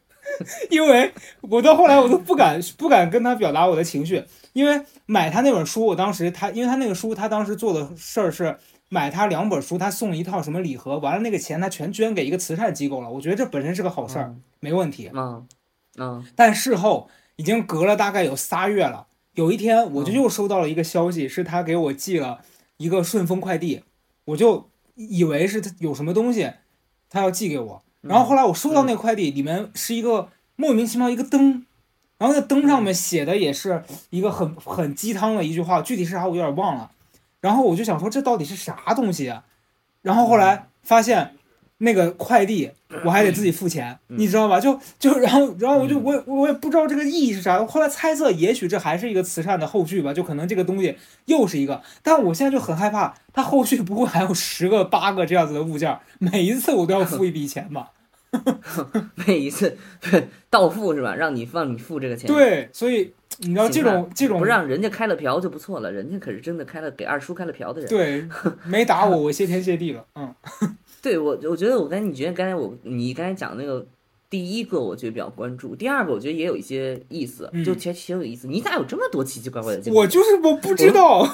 [0.70, 1.12] 因为
[1.43, 8.57] 我到后来我都不敢不敢跟他表达我的情绪，因为买他那本书，我当时他因为他那个书他当时做的事儿是
[8.89, 13.09] 买他两本书，他送一套什么礼盒，完了那个钱他全捐给一个慈善机构了。
[13.09, 15.12] 我觉得这本身是个好事儿，没问题。
[15.14, 15.47] 嗯
[15.99, 17.11] 嗯但事后
[17.41, 22.41] 已经隔了大概有仨月了，有一天我就又收到了一个消息，是他给我寄了
[22.76, 23.82] 一个顺丰快递，
[24.26, 26.53] 我就以为是他有什么东西，
[27.09, 27.82] 他要寄给我。
[28.03, 31.64] 然后后来我收到那快递，里面是一个莫名其妙一个灯，
[32.18, 36.91] 然后那灯上面写的也是一个很很鸡汤的一句话，具体是啥我有点忘了。
[37.41, 39.47] 然后我就想说这到底是啥东西啊？
[40.03, 41.36] 然后后来发现
[41.83, 42.70] 那个快递
[43.05, 44.61] 我还得自己付钱，你知道吧？
[44.61, 47.64] 就就然后然后我就我也我也不知道这个意义是啥。
[47.64, 51.83] 后来猜测也许这还是一个慈善的后续吧，就可能这个东西又是一个。
[52.03, 57.93] 但我现在就很害怕，它后续不会还有十个八个这样子的物件，每一次我都要付一笔钱吧？
[59.26, 61.14] 每一次对到付是吧？
[61.14, 67.89] 让你让你付这个钱，，对，所以你知道这种这种不让人家开了瓢就不错了，人家可是真的开了给二叔开了瓢的人。
[67.89, 68.28] 对
[68.64, 70.05] 没打我，我谢天谢地了。
[70.14, 70.35] 嗯
[71.03, 73.86] 对我，我觉得我刚才你觉得刚才我你刚才讲那个
[74.28, 78.46] 第一个，我觉得比较关注，第二个我觉得也有一些意思，嗯就其实挺有意思。
[78.46, 79.96] 你咋有这么多奇奇怪怪的经历？
[79.96, 81.26] 我就是我不知道。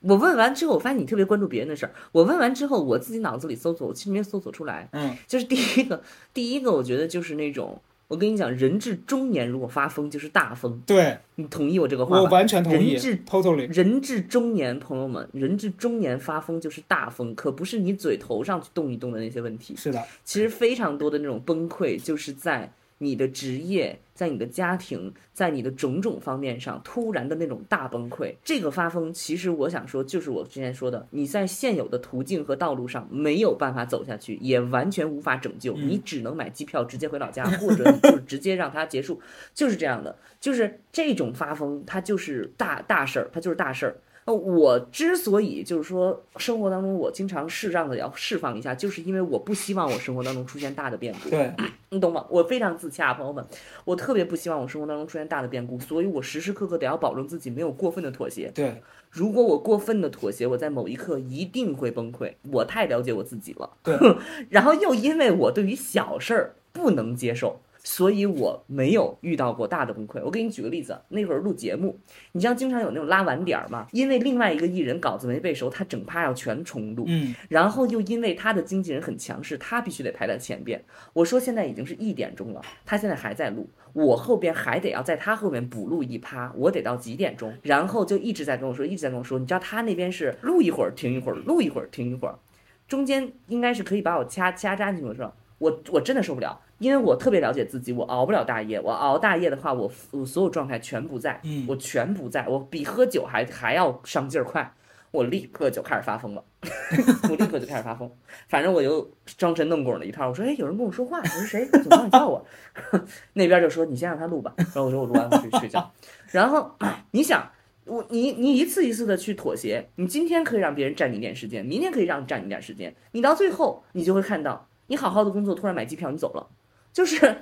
[0.00, 1.94] 我问完之后，我发现你特别关注别人的事儿。
[2.10, 4.88] 我问完之后，我自己脑子里搜索，我其实没有搜索出来。
[4.90, 6.02] 嗯就是第一个，
[6.34, 7.80] 第一个，我觉得就是那种，
[8.12, 12.32] 我跟你讲，人至中年如果发疯就是大疯，对你同意我这个话我吧？
[12.32, 13.74] 完全同意人至，totally。
[13.74, 19.74] 人至中年，朋友们，人至中年发疯就是大疯，可不是你嘴头上去动一动的那些问题。
[19.74, 22.70] 是的，其实非常多的那种崩溃，就是在
[23.02, 28.32] 你的职业、在你的家庭、在你的种种方面上突然的那种大崩溃。
[28.44, 39.20] 这个发疯，其实我想说，就是我之前说的，你在现有的途径和道路上没有办法走下去，也完全无法拯救，嗯你只能买机票直接回老家，或者你就直接让它结束，
[39.52, 40.16] 就是这样的。
[40.38, 43.96] 就是这种发疯，它就是大大事儿，它就是大事儿。
[44.32, 51.30] 呃，我之所以就是说生活当中我经常适当的要释放一下，就是因为我不希望我生活当中出现大的变故。
[51.30, 51.52] 对，
[51.90, 52.24] 你懂吗？
[52.30, 53.44] 我非常自洽，朋友们，
[53.84, 58.50] 我特别不希望我生活当中出现大的变故，所以我时时刻刻得要保证自己没有过分的妥协。
[58.54, 62.32] 对，如果我过分的妥协，我在某一刻一定会崩溃。
[62.50, 63.70] 我太了解我自己了。
[63.82, 63.96] 对，
[64.50, 70.22] 然后又因为我对于小事儿不能接受，所以我没有遇到过大的崩溃。
[70.24, 71.98] 我给你举个例子，那会儿录节目，
[72.30, 73.86] 你知道经常有那种拉晚点儿嘛？
[73.92, 77.04] 因为另外一个艺人稿子没背熟，他整趴要全重录。
[77.08, 80.82] 嗯，然后又因为他的经纪人很强势，他必须得排在前边。
[81.12, 87.52] 我说现在已经是一点钟了，他现在还在录，我后边还得要在他后面补录一趴，我得到几点钟？
[87.62, 92.38] 然后就一直在跟我说，一直在跟我说，你知道他那边是录一会儿停一会儿，录一会儿停一会儿，
[92.86, 95.32] 中间应该是可以把我掐掐扎进去的时候？
[95.58, 104.74] 我我真的受不了，因为我特别了解自己，我熬不了大夜，我熬大夜的话，我我所有状态全不在，嗯我全不在，我比喝酒还还要上劲儿快，
[105.12, 106.44] 我立刻就开始发疯了，
[107.30, 108.10] 我立刻就开始发疯，
[108.48, 109.08] 反正我就
[109.38, 111.64] 装神弄鬼的一套，我说哎，有人跟我说话，我说谁？
[111.66, 112.44] 怎么你叫我？
[113.34, 115.90] 那边就说你先让他录吧，然后我说我录完我去睡觉，
[116.32, 116.70] 然后
[117.12, 117.50] 你想。
[117.84, 126.46] 我你你一次一次的去妥协，你今天可以让别人占你一点时间，明天可以让你占你一点时间，你到最后你就会看到，你好好的工作突然买机票你走了，
[126.92, 127.36] 就是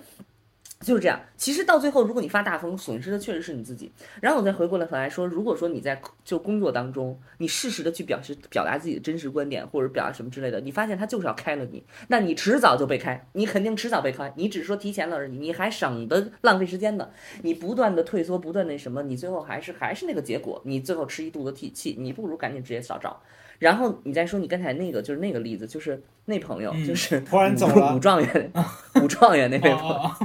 [0.81, 1.21] 就是这样。
[1.37, 3.93] 其实到最后，如果你发大疯，损失的确实是你自己。
[4.23, 17.11] 然后我再回过来来说，如果说你在就工作当中，你适时的去表示表达自己的真实观点，或者表达什么之类的，你发现他就是要开了你，那你迟早就被开，你肯定迟早被开，你只是说提前了而已，你还省得浪费时间呢。
[17.43, 23.23] 你不断的退缩，不断那什么，你最后还是还是那个结果，你最后吃一肚子气气，你不如赶紧直接扫找。
[23.61, 28.53] 然后你再说你刚才那个就是那个例子，就是那朋友，嗯就是突然走了武状元，
[29.01, 29.95] 武状元那位朋友。
[29.95, 30.19] 啊，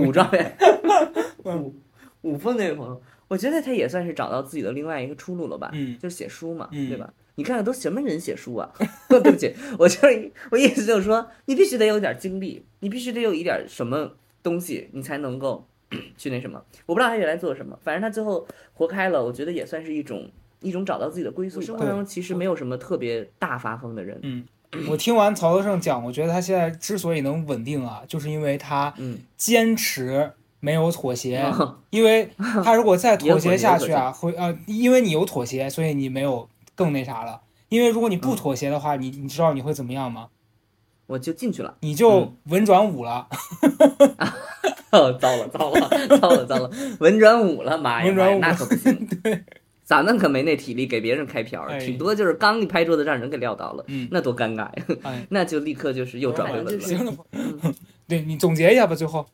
[0.00, 0.56] 武状元，
[1.44, 1.74] 嗯 武
[2.22, 7.12] 武峰那位朋友，我觉得他也算是找到自己的另外一个出路了吧，嗯就是写书嘛，嗯对吧？
[7.34, 8.68] 你看看都什么人写书啊？
[9.08, 14.12] 对不起，我就是我意思就是说，你必须得有点经历，你必须得有一点什么
[14.42, 15.66] 东西，你才能够
[16.16, 16.60] 去那什么。
[16.86, 20.28] 我不知道他原来做什么，反正他最后活开了，我觉得也算是一种
[20.60, 21.60] 一种找到自己的归宿。
[21.60, 24.44] 生活当中其实没有什么特别大发疯的人，嗯，
[24.88, 31.36] 我听完曹德胜讲，我觉得他现在之所以能稳定啊，就是因为他嗯，坚持没有妥协。
[31.36, 37.40] 啊 因为他如果再 妥协下去啊，会呃，因为你有妥协，所以你没有更那啥了。
[37.68, 40.28] 因为如果你不妥协的话，你你知道你会怎么样吗？
[41.06, 41.74] 我就进去了。
[41.80, 43.28] 你就 文转武了。
[44.90, 45.88] 哦，糟了，糟了，
[46.18, 49.06] 糟了，糟了，文转武了，妈呀，文转武妈呀那可不行。
[49.22, 49.44] 对，
[49.88, 54.84] 咱们可没那体力给别人开瓢儿，哎顶多就是刚一拍桌子让人给撂倒了，嗯那多尴尬呀！
[55.02, 56.78] 哎， 那就立刻就是又转回文了。
[56.78, 57.14] 行了，
[58.06, 59.26] 对你总结一下吧，最后。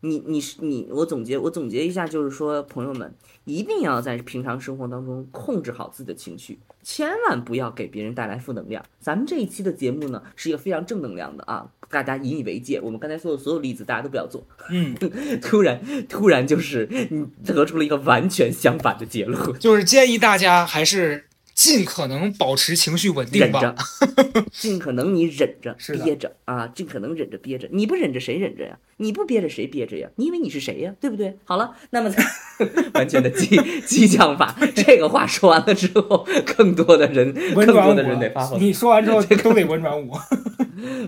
[0.00, 3.14] 你你是你，我总结我总结一下，就是说，朋友们
[3.46, 8.84] 一定要在平常生活当中控制好自己的情绪，千万不要给别人带来负能量。
[9.00, 12.80] 咱们这一期的节目呢，是一个非常正能量的啊，大家引以为戒。
[12.80, 14.46] 我们刚才说的所有例子，大家都不要做。
[14.70, 14.94] 嗯，
[15.40, 21.24] 突然突然就是你得出了一个完全相反的结论，就是建议大家还是
[21.58, 24.44] 尽可能保持情绪稳定吧忍着。
[24.52, 27.68] 尽可能你忍着憋着啊，尽可能忍着憋着。
[27.72, 28.78] 你不忍着谁忍着呀？
[28.98, 30.08] 你不憋着谁憋着呀？
[30.14, 30.94] 你以为你是谁呀？
[31.00, 31.36] 对不对？
[31.44, 32.14] 好了，那么
[32.94, 36.24] 完全的激激将法， 这个话说完了之后，
[36.56, 38.60] 更多的人，更多的人得发疯。
[38.62, 40.16] 你说完之后都得文转我。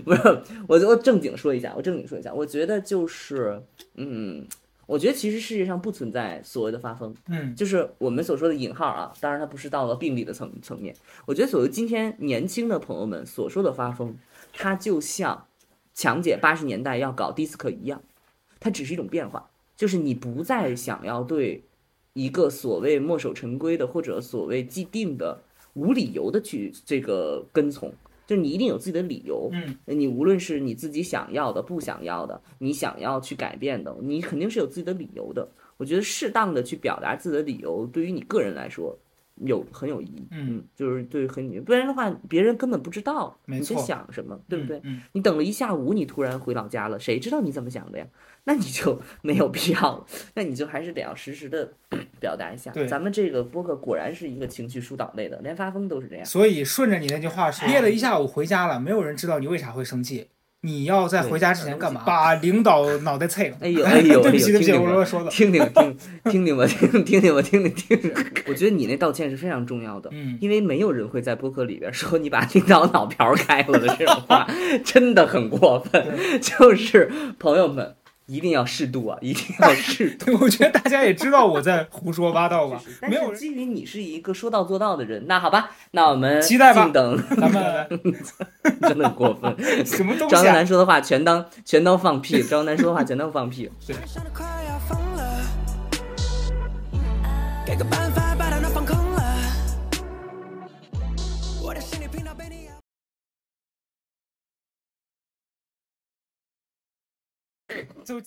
[0.03, 0.21] 不是，
[0.67, 3.61] 我我正经说一下，我正经说一下，我觉得就是，
[3.95, 4.45] 嗯，
[4.91, 10.93] 我觉得其实世界上不存在所谓的发疯，嗯就是我们所说的引号啊，当然它不是到了病理的层层面。
[11.25, 14.17] 我觉得所谓今天年轻的朋友们所说的发疯，
[14.51, 15.47] 它就像
[15.93, 18.01] 强姐八十年代要搞迪斯科一样，
[18.59, 21.63] 它只是一种变化，就是你不再想要对
[22.11, 25.41] 一个所谓墨守成规的或者所谓既定的
[25.75, 27.93] 无理由的去这个跟从。
[28.31, 35.45] 就是你一定有自己的理由，嗯，你无论是你自己想要的、不想要的，你想要去改变的，你肯定是有自己的理由的。
[35.75, 38.97] 我觉得适当的去表达自己的理由，对于你个人来说
[39.35, 40.27] 有很有意义。
[40.31, 44.79] 嗯，就是对于很不然的话，别人根本不知道你在想什么，对不对？
[44.85, 48.07] 嗯，你等了一下午，你突然回老家了，谁知道你怎么想的呀？
[48.43, 51.71] 那你就 没有必要了，那你就还是得要实时的
[52.19, 52.87] 表达一下对。
[52.87, 56.25] 咱们这个播客果然是一个情绪疏导类的，连发疯都是这样。
[56.25, 60.27] 所以顺着你那句话说，憋了一下午回家了，没有人知道你为啥会生气。
[60.63, 62.03] 你要在回家之前干嘛？
[62.05, 63.57] 把领导脑袋碎了。
[63.61, 65.29] 哎呦 哎呦对不起，对不起，听听吧我说的。
[65.31, 68.13] 听听听听听吧，听听听吧，听听听。
[68.47, 74.47] 我觉得你那道歉是非常重要的，嗯，因为没有人会在播客里边说你把领导脑瓢开了的这种话，
[74.85, 76.05] 真的很过分。
[76.39, 77.95] 就是朋友们
[78.27, 80.37] 一定要适度啊， 一定要适度。
[80.41, 82.81] 我觉得大家也知道我在胡说八道吧。
[83.09, 87.87] 没有基于你是一个说到做到的人，那好吧，那我们 期待吧静等，咱们
[88.81, 89.85] 真的很过分。
[89.85, 90.65] 什么东西啊张楠？
[90.65, 93.69] 说的话全当全当放屁，张楠说的话全当放屁。
[94.05, 95.41] 想得快要疯了，
[97.65, 99.21] 给个办法把大脑放空了。
[101.63, 102.60] 我的心里频道被你
[108.01, 108.05] 咬。
[108.05, 108.21] 就